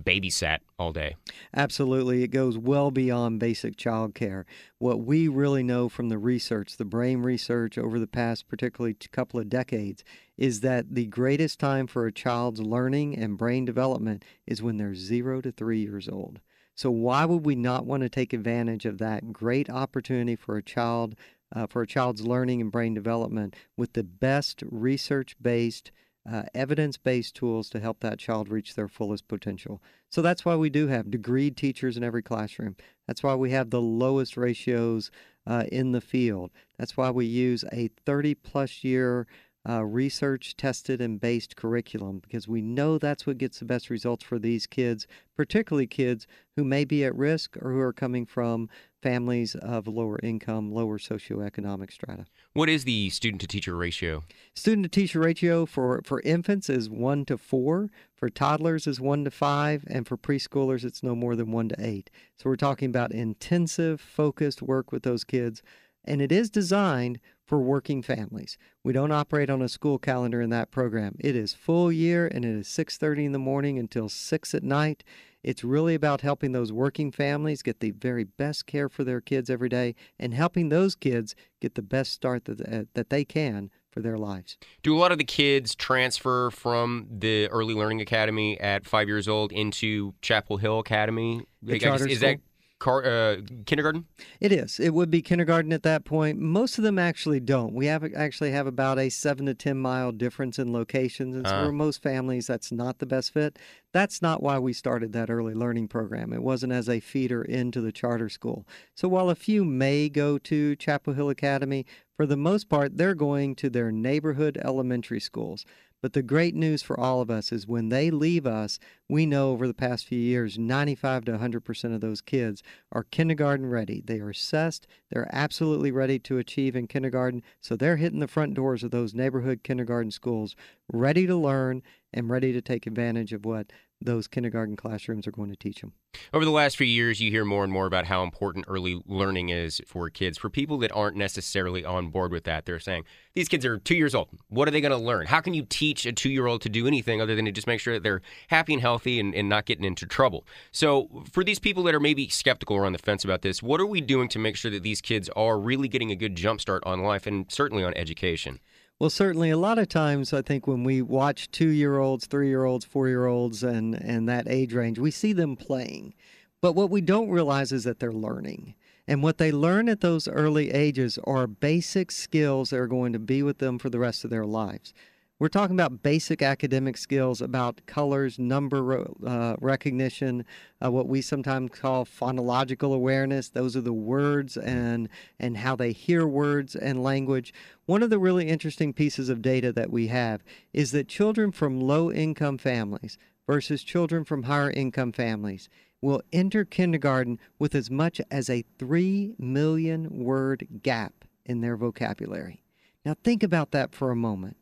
babysat 0.02 0.58
all 0.78 0.93
day? 0.93 1.16
Absolutely. 1.54 2.22
It 2.22 2.28
goes 2.28 2.58
well 2.58 2.90
beyond 2.90 3.40
basic 3.40 3.76
child 3.76 4.14
care. 4.14 4.46
What 4.78 5.00
we 5.00 5.28
really 5.28 5.62
know 5.62 5.88
from 5.88 6.08
the 6.08 6.19
research, 6.19 6.76
the 6.76 6.84
brain 6.84 7.22
research 7.22 7.78
over 7.78 7.98
the 7.98 8.06
past, 8.06 8.48
particularly 8.48 8.94
couple 9.12 9.40
of 9.40 9.48
decades, 9.48 10.04
is 10.37 10.60
that 10.60 10.94
the 10.94 11.06
greatest 11.06 11.58
time 11.58 11.87
for 11.87 12.06
a 12.06 12.12
child's 12.12 12.60
learning 12.60 13.16
and 13.16 13.38
brain 13.38 13.64
development 13.64 14.25
is 14.46 14.62
when 14.62 14.76
they're 14.76 14.94
zero 14.94 15.40
to 15.40 15.50
three 15.50 15.81
years 15.81 16.08
old. 16.08 16.40
So, 16.75 16.90
why 16.90 17.25
would 17.25 17.46
we 17.46 17.54
not 17.54 17.87
want 17.87 18.02
to 18.02 18.10
take 18.10 18.34
advantage 18.34 18.84
of 18.84 18.98
that 18.98 19.32
great 19.32 19.70
opportunity 19.70 20.37
for 20.37 20.58
a 20.58 20.62
child 20.62 21.16
uh, 21.54 21.66
for 21.66 21.82
a 21.82 21.87
child's 21.87 22.26
learning 22.26 22.60
and 22.60 22.72
brain 22.72 22.93
development 22.93 23.54
with 23.76 23.93
the 23.93 24.02
best 24.02 24.62
research 24.70 25.37
based, 25.40 25.90
uh, 26.31 26.43
evidence 26.55 26.96
based 26.96 27.34
tools 27.34 27.70
to 27.70 27.81
help 27.81 28.00
that 28.00 28.19
child 28.19 28.49
reach 28.49 28.75
their 28.75 28.88
fullest 28.88 29.28
potential. 29.28 29.81
So 30.08 30.23
that's 30.23 30.44
why 30.44 30.56
we 30.56 30.70
do 30.70 30.88
have 30.88 31.06
degreed 31.06 31.56
teachers 31.56 31.96
in 31.96 32.05
every 32.05 32.23
classroom. 32.23 32.76
That's 33.06 33.23
why 33.23 33.34
we 33.34 33.50
have 33.50 33.70
the 33.70 33.81
lowest 33.81 34.37
ratios 34.37 35.11
uh, 35.46 35.64
in 35.70 35.93
the 35.93 36.00
field. 36.00 36.50
That's 36.78 36.96
why 36.96 37.11
we 37.11 37.26
use 37.26 37.64
a 37.73 37.90
30 38.05 38.34
plus 38.34 38.82
year 38.82 39.26
uh, 39.69 39.84
research 39.84 40.56
tested 40.56 41.00
and 41.00 41.20
based 41.20 41.56
curriculum 41.56 42.20
because 42.20 42.46
we 42.46 42.61
know 42.61 42.99
that's 42.99 43.26
what 43.26 43.38
gets 43.38 43.58
the 43.58 43.64
best 43.64 43.90
results 43.90 44.25
for 44.25 44.38
these 44.38 44.67
kids, 44.67 45.06
particularly 45.37 45.88
kids 45.88 46.26
who 46.55 46.64
may 46.64 46.84
be 46.84 47.05
at 47.05 47.17
risk 47.17 47.56
or 47.61 47.72
who 47.72 47.81
are 47.81 47.93
coming 47.93 48.26
from 48.26 48.69
families 49.06 49.55
of 49.55 49.87
lower 49.87 50.19
income, 50.20 50.73
lower 50.73 50.99
socioeconomic 50.99 51.93
strata. 51.93 52.26
What 52.55 52.69
is 52.69 52.82
the 52.82 53.08
student 53.11 53.41
to 53.43 53.47
teacher 53.47 53.76
ratio? 53.76 54.25
Student 54.53 54.87
to 54.87 54.88
teacher 54.88 55.20
ratio 55.20 55.64
for, 55.64 56.03
for 56.05 56.20
infants 56.23 56.69
is 56.69 56.91
1 56.91 57.25
to 57.26 57.38
4, 57.38 57.88
for 58.17 58.29
toddlers 58.29 58.88
is 58.88 59.00
1 59.00 59.23
to 59.23 59.31
5, 59.31 59.85
and 59.87 60.08
for 60.08 60.17
preschoolers 60.17 60.82
it's 60.82 61.05
no 61.05 61.14
more 61.14 61.37
than 61.37 61.53
1 61.53 61.69
to 61.69 61.76
8. 61.79 62.11
So 62.37 62.50
we're 62.50 62.56
talking 62.56 62.88
about 62.88 63.12
intensive, 63.12 64.00
focused 64.00 64.61
work 64.61 64.91
with 64.91 65.05
those 65.05 65.23
kids 65.23 65.62
and 66.06 66.23
it 66.23 66.32
is 66.32 66.49
designed 66.49 67.19
for 67.44 67.58
working 67.58 68.03
families. 68.03 68.56
We 68.85 68.93
don't 68.93 69.12
operate 69.12 69.50
on 69.50 69.62
a 69.62 69.69
school 69.69 69.99
calendar 69.99 70.41
in 70.41 70.50
that 70.50 70.70
program. 70.70 71.17
It 71.19 71.37
is 71.37 71.53
full 71.53 71.93
year 71.93 72.26
and 72.26 72.44
it 72.44 72.55
is 72.55 72.69
6:30 72.69 73.26
in 73.26 73.32
the 73.32 73.38
morning 73.38 73.79
until 73.79 74.08
6 74.08 74.55
at 74.55 74.62
night. 74.62 75.05
It's 75.46 75.62
really 75.62 75.94
about 75.94 76.22
helping 76.22 76.50
those 76.50 76.72
working 76.72 77.12
families 77.12 77.62
get 77.62 77.78
the 77.78 77.93
very 77.93 78.25
best 78.25 78.66
care 78.66 78.88
for 78.88 79.04
their 79.04 79.20
kids 79.20 79.48
every 79.48 79.69
day 79.69 79.94
and 80.19 80.34
helping 80.34 80.70
those 80.70 80.96
kids 80.96 81.37
get 81.60 81.76
the 81.76 81.82
best 81.82 82.12
start 82.12 82.46
that, 82.46 82.60
uh, 82.60 82.84
that 82.94 83.10
they 83.10 83.25
can 83.25 83.70
for 83.88 84.00
their 84.00 84.19
lives. 84.19 84.58
Do 84.82 84.94
a 84.94 84.98
lot 84.98 85.12
of 85.12 85.19
the 85.19 85.25
kids 85.25 85.76
transfer 85.76 86.50
from 86.50 87.06
the 87.08 87.46
Early 87.46 87.75
Learning 87.75 88.00
Academy 88.00 88.58
at 88.58 88.87
five 88.87 89.06
years 89.06 89.28
old 89.28 89.52
into 89.52 90.14
Chapel 90.20 90.56
Hill 90.56 90.81
Academy? 90.81 91.43
The 91.62 91.78
charter 91.78 92.08
is 92.08 92.19
school? 92.19 92.28
that 92.28 92.38
car, 92.78 93.05
uh, 93.05 93.37
kindergarten? 93.64 94.06
It 94.40 94.52
is. 94.52 94.78
It 94.78 94.90
would 94.90 95.11
be 95.11 95.23
kindergarten 95.23 95.73
at 95.73 95.82
that 95.84 96.05
point. 96.05 96.38
Most 96.38 96.78
of 96.78 96.84
them 96.84 96.99
actually 96.99 97.40
don't. 97.40 97.73
We 97.75 97.87
have 97.87 98.05
actually 98.14 98.50
have 98.50 98.67
about 98.67 98.99
a 98.99 99.08
seven 99.08 99.46
to 99.46 99.55
ten 99.55 99.78
mile 99.78 100.12
difference 100.12 100.58
in 100.58 100.73
locations, 100.73 101.34
and 101.34 101.46
so 101.46 101.55
Uh. 101.55 101.67
for 101.67 101.73
most 101.73 102.02
families, 102.02 102.46
that's 102.46 102.70
not 102.70 102.99
the 102.99 103.06
best 103.06 103.32
fit. 103.32 103.58
That's 103.93 104.20
not 104.20 104.43
why 104.43 104.58
we 104.58 104.73
started 104.75 105.12
that 105.12 105.31
early 105.31 105.55
learning 105.55 105.88
program. 105.88 106.32
It 106.32 106.43
wasn't 106.43 106.73
as 106.73 106.88
a 106.88 107.00
feeder 107.00 107.43
into 107.43 107.81
the 107.81 107.93
charter 107.93 108.28
school. 108.28 108.67
So 108.94 109.08
while 109.08 109.31
a 109.31 109.34
few 109.34 109.64
may 109.64 110.08
go 110.11 110.37
to 110.38 110.76
Chapel 110.76 111.14
Hill 111.14 111.31
Academy, 111.31 111.87
for 112.14 112.26
the 112.26 112.37
most 112.37 112.69
part, 112.69 112.96
they're 112.96 113.14
going 113.14 113.55
to 113.56 113.70
their 113.70 113.90
neighborhood 113.93 114.58
elementary 114.62 115.20
schools. 115.20 115.64
But 116.02 116.12
the 116.12 116.22
great 116.22 116.54
news 116.54 116.82
for 116.82 116.98
all 116.98 117.20
of 117.20 117.31
us 117.31 117.52
is 117.52 117.66
when 117.66 117.88
they 117.88 118.10
leave 118.10 118.46
us, 118.46 118.78
we 119.08 119.26
know 119.26 119.50
over 119.50 119.66
the 119.66 119.75
past 119.75 120.06
few 120.06 120.19
years, 120.19 120.58
95 120.58 121.25
to 121.25 121.32
100% 121.32 121.94
of 121.94 122.00
those 122.00 122.20
kids 122.20 122.62
are 122.93 123.04
kindergarten 123.04 123.66
ready. 123.66 124.02
They 124.04 124.20
are 124.20 124.31
assessed, 124.31 124.87
they're 125.10 125.28
absolutely 125.32 125.90
ready 125.90 126.19
to 126.20 126.38
achieve 126.38 126.76
in 126.76 126.87
kindergarten. 126.87 127.43
So 127.60 127.76
they're 127.76 127.96
hitting 127.96 128.20
the 128.20 128.28
front 128.28 128.54
doors 128.54 128.82
of 128.82 128.90
those 128.90 129.14
neighborhood 129.14 129.62
kindergarten 129.62 130.10
schools, 130.10 130.54
ready 130.93 131.26
to 131.26 131.37
learn 131.37 131.82
and 132.17 132.31
ready 132.31 132.53
to 132.53 132.63
take 132.63 132.87
advantage 132.87 133.35
of 133.35 133.45
what 133.45 133.71
those 134.01 134.27
kindergarten 134.27 134.77
classrooms 134.77 135.27
are 135.27 135.31
going 135.31 135.51
to 135.51 135.57
teach 135.57 135.81
them. 135.81 135.93
Over 136.33 136.45
the 136.45 136.51
last 136.51 136.77
few 136.77 136.87
years, 136.87 137.21
you 137.21 137.31
hear 137.31 137.45
more 137.45 137.63
and 137.63 137.73
more 137.73 137.87
about 137.87 138.07
how 138.07 138.23
important 138.23 138.65
early 138.69 139.03
learning 139.07 139.51
is 139.51 139.81
for 139.87 140.09
kids. 140.11 140.39
For 140.39 140.49
people 140.49 140.79
that 140.79 140.93
aren't 140.93 141.17
necessarily 141.17 141.85
on 141.85 142.09
board 142.09 142.33
with 142.33 142.45
that, 142.45 142.65
they're 142.65 142.81
saying, 142.81 143.05
these 143.35 143.49
kids 143.49 143.65
are 143.65 143.79
two 143.79 143.95
years 143.95 144.15
old. 144.15 144.29
What 144.49 144.67
are 144.67 144.71
they 144.71 144.81
going 144.81 144.99
to 144.99 144.99
learn? 144.99 145.27
How 145.27 145.41
can 145.41 145.55
you 145.55 145.65
teach 145.69 146.07
a 146.07 146.13
two 146.13 146.31
year 146.31 146.47
old 146.47 146.63
to 146.63 146.69
do 146.69 146.87
anything 146.87 147.21
other 147.21 147.35
than 147.35 147.45
to 147.45 147.53
just 147.53 147.67
make 147.67 147.81
sure 147.81 147.95
that 147.95 148.03
they're 148.03 148.23
happy 148.49 148.73
and 148.73 148.83
healthy 148.83 149.21
and, 149.21 149.35
and 149.35 149.49
not 149.49 149.67
getting 149.67 149.85
into 149.85 150.06
trouble? 150.06 150.46
So, 150.73 151.25
for 151.31 151.44
these 151.44 151.58
people 151.58 151.82
that 151.85 151.94
are 151.94 152.01
maybe 152.01 152.29
skeptical 152.29 152.77
or 152.77 152.87
on 152.87 152.93
the 152.93 152.99
fence 152.99 153.25
about 153.25 153.43
this, 153.43 153.63
what 153.63 153.81
are 153.81 153.87
we 153.87 154.01
doing 154.01 154.29
to 154.29 154.39
make 154.39 154.56
sure 154.56 154.70
that 154.70 154.82
these 154.82 155.03
kids 155.03 155.29
are 155.37 155.58
really 155.58 155.89
getting 155.89 156.11
a 156.11 156.17
good 156.17 156.37
jump 156.37 156.61
start 156.61 156.82
on 156.87 157.03
life 157.03 157.27
and 157.27 157.46
certainly 157.51 157.85
on 157.85 157.93
education? 157.94 158.61
Well, 158.98 159.10
certainly, 159.10 159.50
a 159.50 159.58
lot 159.58 159.79
of 159.79 159.91
times, 159.91 160.32
I 160.32 160.41
think 160.41 160.67
when 160.67 160.82
we 160.82 161.03
watch 161.03 161.50
two 161.50 161.69
year 161.69 161.98
olds, 161.98 162.24
three 162.24 162.48
year 162.48 162.65
olds, 162.65 162.86
four 162.86 163.08
year 163.08 163.26
olds, 163.26 163.62
and, 163.62 163.94
and 163.94 164.26
that 164.26 164.48
age 164.48 164.72
range, 164.72 164.98
we 164.98 165.10
see 165.10 165.34
them 165.34 165.55
playing. 165.55 166.15
But 166.62 166.72
what 166.72 166.88
we 166.88 167.03
don't 167.03 167.29
realize 167.29 167.72
is 167.72 167.84
that 167.84 168.00
they're 168.00 168.10
learning. 168.10 168.74
And 169.06 169.22
what 169.22 169.36
they 169.36 169.53
learn 169.53 169.91
at 169.91 170.00
those 170.00 170.26
early 170.26 170.70
ages 170.70 171.19
are 171.24 171.46
basic 171.46 172.10
skills 172.10 172.70
that 172.70 172.79
are 172.79 172.86
going 172.86 173.12
to 173.12 173.19
be 173.19 173.43
with 173.43 173.58
them 173.58 173.79
for 173.79 173.91
the 173.91 173.98
rest 173.98 174.24
of 174.24 174.31
their 174.31 174.46
lives. 174.46 174.94
We're 175.38 175.48
talking 175.48 175.76
about 175.76 176.02
basic 176.02 176.40
academic 176.40 176.96
skills 176.96 177.43
about 177.43 177.84
colors, 177.84 178.38
number 178.38 179.06
uh, 179.26 179.56
recognition, 179.60 180.46
uh, 180.82 180.90
what 180.90 181.08
we 181.08 181.20
sometimes 181.20 181.72
call 181.78 182.06
phonological 182.06 182.94
awareness. 182.94 183.50
Those 183.50 183.76
are 183.76 183.82
the 183.82 183.93
words 183.93 184.56
and 184.56 185.10
and 185.38 185.58
how 185.58 185.76
they 185.76 185.93
hear 185.93 186.26
words 186.26 186.74
and 186.74 187.02
language. 187.02 187.52
One 187.84 188.02
of 188.02 188.08
the 188.08 188.19
really 188.19 188.48
interesting 188.48 188.94
pieces 188.94 189.28
of 189.28 189.43
data 189.43 189.72
that 189.74 189.90
we 189.90 190.06
have 190.06 190.43
is 190.72 190.93
that 190.93 191.06
children 191.06 191.52
from 191.52 191.82
low 191.82 192.10
income 192.10 192.56
families 192.56 193.19
versus 193.46 193.82
children 193.82 194.24
from 194.24 194.44
higher 194.44 194.70
income 194.70 195.12
families 195.12 195.69
will 196.00 196.22
enter 196.32 196.64
kindergarten 196.64 197.38
with 197.58 197.74
as 197.74 197.90
much 197.90 198.22
as 198.31 198.48
a 198.48 198.64
3 198.78 199.34
million 199.38 200.24
word 200.24 200.66
gap 200.82 201.26
in 201.44 201.60
their 201.60 201.76
vocabulary. 201.76 202.62
Now 203.05 203.14
think 203.22 203.43
about 203.43 203.72
that 203.72 203.94
for 203.94 204.10
a 204.10 204.16
moment 204.16 204.56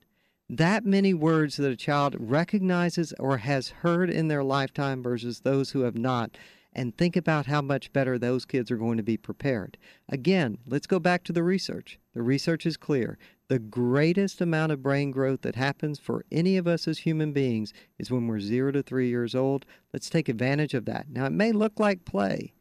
that 0.58 0.84
many 0.84 1.14
words 1.14 1.56
that 1.56 1.70
a 1.70 1.76
child 1.76 2.16
recognizes 2.18 3.12
or 3.18 3.38
has 3.38 3.68
heard 3.68 4.10
in 4.10 4.28
their 4.28 4.44
lifetime 4.44 5.02
versus 5.02 5.40
those 5.40 5.70
who 5.70 5.80
have 5.80 5.96
not, 5.96 6.36
and 6.72 6.96
think 6.96 7.16
about 7.16 7.46
how 7.46 7.62
much 7.62 7.92
better 7.92 8.18
those 8.18 8.44
kids 8.44 8.70
are 8.70 8.76
going 8.76 8.96
to 8.96 9.02
be 9.02 9.16
prepared. 9.16 9.78
Again, 10.08 10.58
let's 10.66 10.86
go 10.86 10.98
back 10.98 11.22
to 11.24 11.32
the 11.32 11.42
research. 11.42 11.98
The 12.14 12.22
research 12.22 12.66
is 12.66 12.76
clear. 12.76 13.16
The 13.48 13.58
greatest 13.58 14.40
amount 14.40 14.72
of 14.72 14.82
brain 14.82 15.10
growth 15.10 15.42
that 15.42 15.54
happens 15.54 15.98
for 15.98 16.24
any 16.32 16.56
of 16.56 16.66
us 16.66 16.88
as 16.88 16.98
human 16.98 17.32
beings 17.32 17.72
is 17.98 18.10
when 18.10 18.26
we're 18.26 18.40
zero 18.40 18.72
to 18.72 18.82
three 18.82 19.08
years 19.08 19.34
old. 19.34 19.66
Let's 19.92 20.10
take 20.10 20.28
advantage 20.28 20.74
of 20.74 20.86
that. 20.86 21.08
Now, 21.10 21.26
it 21.26 21.32
may 21.32 21.52
look 21.52 21.78
like 21.78 22.04
play, 22.04 22.54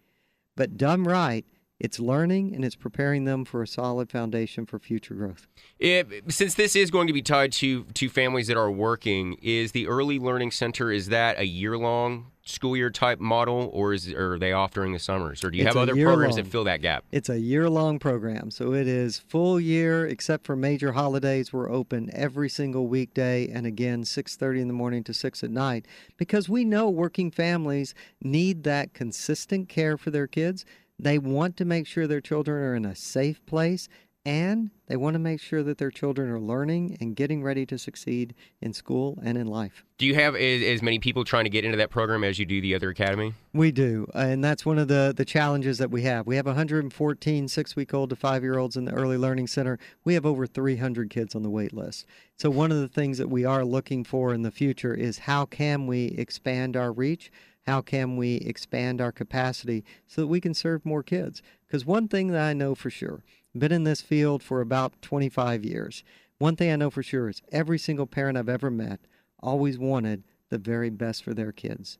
but 0.55 0.77
done 0.77 1.03
right, 1.03 1.45
It's 1.83 1.99
learning 1.99 2.55
and 2.55 2.63
it's 2.63 2.77
preparing 2.77 3.25
them 3.25 3.43
for 3.43 3.61
a 3.61 3.67
solid 3.67 4.09
foundation 4.09 4.65
for 4.65 4.79
future 4.79 5.15
growth. 5.15 5.47
It, 5.79 6.07
since 6.29 6.53
this 6.53 6.77
is 6.77 6.89
going 6.89 7.07
to 7.07 7.13
be 7.13 7.21
tied 7.21 7.51
to 7.53 7.83
to 7.83 8.09
families 8.09 8.47
that 8.47 8.55
are 8.55 8.71
working, 8.71 9.33
is 9.41 9.73
the 9.73 9.87
Early 9.87 10.17
Learning 10.17 10.49
Center 10.49 10.91
is 10.91 11.09
that 11.09 11.37
a 11.37 11.45
year 11.45 11.77
long 11.77 12.31
school 12.45 12.75
year 12.75 12.89
type 12.89 13.19
model, 13.19 13.69
or 13.73 13.93
is 13.93 14.11
or 14.13 14.33
are 14.33 14.39
they 14.39 14.51
off 14.51 14.71
during 14.71 14.93
the 14.93 14.99
summers, 14.99 15.43
or 15.43 15.51
do 15.51 15.57
you 15.57 15.65
It's 15.65 15.75
have 15.75 15.81
other 15.81 15.93
programs 15.93 16.35
long. 16.35 16.43
that 16.43 16.49
fill 16.49 16.63
that 16.65 16.81
gap? 16.81 17.03
It's 17.11 17.29
a 17.29 17.39
year 17.39 17.69
long 17.69 17.99
program, 17.99 18.51
so 18.51 18.73
it 18.73 18.87
is 18.87 19.17
full 19.17 19.59
year 19.59 20.07
except 20.07 20.45
for 20.45 20.55
major 20.55 20.93
holidays. 20.93 21.51
We're 21.51 21.71
open 21.71 22.09
every 22.13 22.49
single 22.49 22.87
weekday 22.87 23.49
and 23.49 23.65
again 23.65 24.03
6:30 24.03 24.61
in 24.61 24.67
the 24.67 24.73
morning 24.73 25.03
to 25.05 25.13
6 25.13 25.43
at 25.43 25.51
night 25.51 25.85
because 26.17 26.47
we 26.47 26.63
know 26.63 26.89
working 26.89 27.31
families 27.31 27.93
need 28.21 28.63
that 28.63 28.93
consistent 28.93 29.69
care 29.69 29.97
for 29.97 30.11
their 30.11 30.27
kids. 30.27 30.65
They 30.99 31.17
want 31.17 31.57
to 31.57 31.65
make 31.65 31.87
sure 31.87 32.07
their 32.07 32.21
children 32.21 32.63
are 32.63 32.75
in 32.75 32.85
a 32.85 32.95
safe 32.95 33.45
place 33.45 33.89
and 34.25 34.71
they 34.87 34.95
want 34.95 35.15
to 35.15 35.19
make 35.19 35.41
sure 35.41 35.63
that 35.63 35.77
their 35.77 35.91
children 35.91 36.29
are 36.29 36.39
learning 36.39 36.97
and 37.01 37.15
getting 37.15 37.43
ready 37.43 37.65
to 37.65 37.77
succeed 37.77 38.33
in 38.61 38.71
school 38.71 39.19
and 39.21 39.37
in 39.37 39.47
life. 39.47 39.83
Do 39.97 40.05
you 40.05 40.15
have 40.15 40.35
as, 40.35 40.61
as 40.61 40.81
many 40.81 40.99
people 40.99 41.25
trying 41.25 41.43
to 41.43 41.49
get 41.49 41.65
into 41.65 41.77
that 41.77 41.89
program 41.89 42.23
as 42.23 42.39
you 42.39 42.45
do 42.45 42.61
the 42.61 42.73
other 42.73 42.89
academy? 42.89 43.33
We 43.53 43.71
do, 43.71 44.07
and 44.13 44.43
that's 44.43 44.65
one 44.65 44.77
of 44.77 44.87
the 44.87 45.13
the 45.15 45.25
challenges 45.25 45.77
that 45.77 45.91
we 45.91 46.03
have. 46.03 46.25
We 46.25 46.37
have 46.37 46.45
114 46.45 47.47
six-week-old 47.47 48.09
to 48.09 48.15
five-year-olds 48.15 48.77
in 48.77 48.85
the 48.85 48.93
early 48.93 49.17
learning 49.17 49.47
center. 49.47 49.77
We 50.03 50.13
have 50.13 50.25
over 50.25 50.47
300 50.47 51.09
kids 51.09 51.35
on 51.35 51.43
the 51.43 51.49
wait 51.49 51.73
list. 51.73 52.05
So 52.37 52.49
one 52.49 52.71
of 52.71 52.79
the 52.79 52.87
things 52.87 53.17
that 53.17 53.29
we 53.29 53.45
are 53.45 53.65
looking 53.65 54.03
for 54.03 54.33
in 54.33 54.41
the 54.41 54.51
future 54.51 54.93
is 54.93 55.19
how 55.19 55.45
can 55.45 55.85
we 55.85 56.07
expand 56.07 56.77
our 56.77 56.91
reach? 56.91 57.31
How 57.65 57.81
can 57.81 58.17
we 58.17 58.35
expand 58.37 58.99
our 58.99 59.11
capacity 59.11 59.83
so 60.05 60.21
that 60.21 60.27
we 60.27 60.41
can 60.41 60.53
serve 60.53 60.85
more 60.85 61.03
kids? 61.03 61.41
Because 61.65 61.85
one 61.85 62.07
thing 62.07 62.27
that 62.29 62.41
I 62.41 62.53
know 62.53 62.75
for 62.75 62.89
sure, 62.89 63.23
been 63.57 63.71
in 63.71 63.83
this 63.83 64.01
field 64.01 64.41
for 64.43 64.61
about 64.61 65.01
25 65.01 65.63
years. 65.63 66.03
One 66.39 66.55
thing 66.55 66.71
I 66.71 66.75
know 66.75 66.89
for 66.89 67.03
sure 67.03 67.29
is 67.29 67.41
every 67.51 67.77
single 67.77 68.07
parent 68.07 68.37
I've 68.37 68.49
ever 68.49 68.71
met 68.71 68.99
always 69.39 69.77
wanted 69.77 70.23
the 70.49 70.57
very 70.57 70.89
best 70.89 71.23
for 71.23 71.33
their 71.33 71.51
kids. 71.51 71.97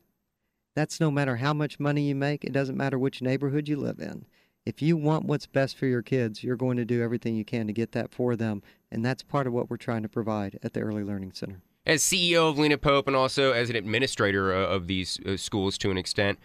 That's 0.74 1.00
no 1.00 1.10
matter 1.10 1.36
how 1.36 1.54
much 1.54 1.78
money 1.78 2.08
you 2.08 2.14
make, 2.14 2.44
it 2.44 2.52
doesn't 2.52 2.76
matter 2.76 2.98
which 2.98 3.22
neighborhood 3.22 3.68
you 3.68 3.76
live 3.76 4.00
in. 4.00 4.26
If 4.66 4.82
you 4.82 4.96
want 4.96 5.26
what's 5.26 5.46
best 5.46 5.76
for 5.76 5.86
your 5.86 6.02
kids, 6.02 6.42
you're 6.42 6.56
going 6.56 6.78
to 6.78 6.84
do 6.84 7.02
everything 7.02 7.36
you 7.36 7.44
can 7.44 7.66
to 7.66 7.72
get 7.72 7.92
that 7.92 8.12
for 8.12 8.34
them. 8.34 8.62
And 8.90 9.04
that's 9.04 9.22
part 9.22 9.46
of 9.46 9.52
what 9.52 9.70
we're 9.70 9.76
trying 9.76 10.02
to 10.02 10.08
provide 10.08 10.58
at 10.62 10.72
the 10.72 10.80
Early 10.80 11.04
Learning 11.04 11.32
Center. 11.32 11.60
As 11.86 12.02
CEO 12.02 12.48
of 12.48 12.58
Lena 12.58 12.78
Pope 12.78 13.06
and 13.06 13.14
also 13.14 13.52
as 13.52 13.68
an 13.68 13.76
administrator 13.76 14.54
uh, 14.54 14.66
of 14.66 14.86
these 14.86 15.20
uh, 15.26 15.36
schools 15.36 15.76
to 15.78 15.90
an 15.90 15.98
extent, 15.98 16.38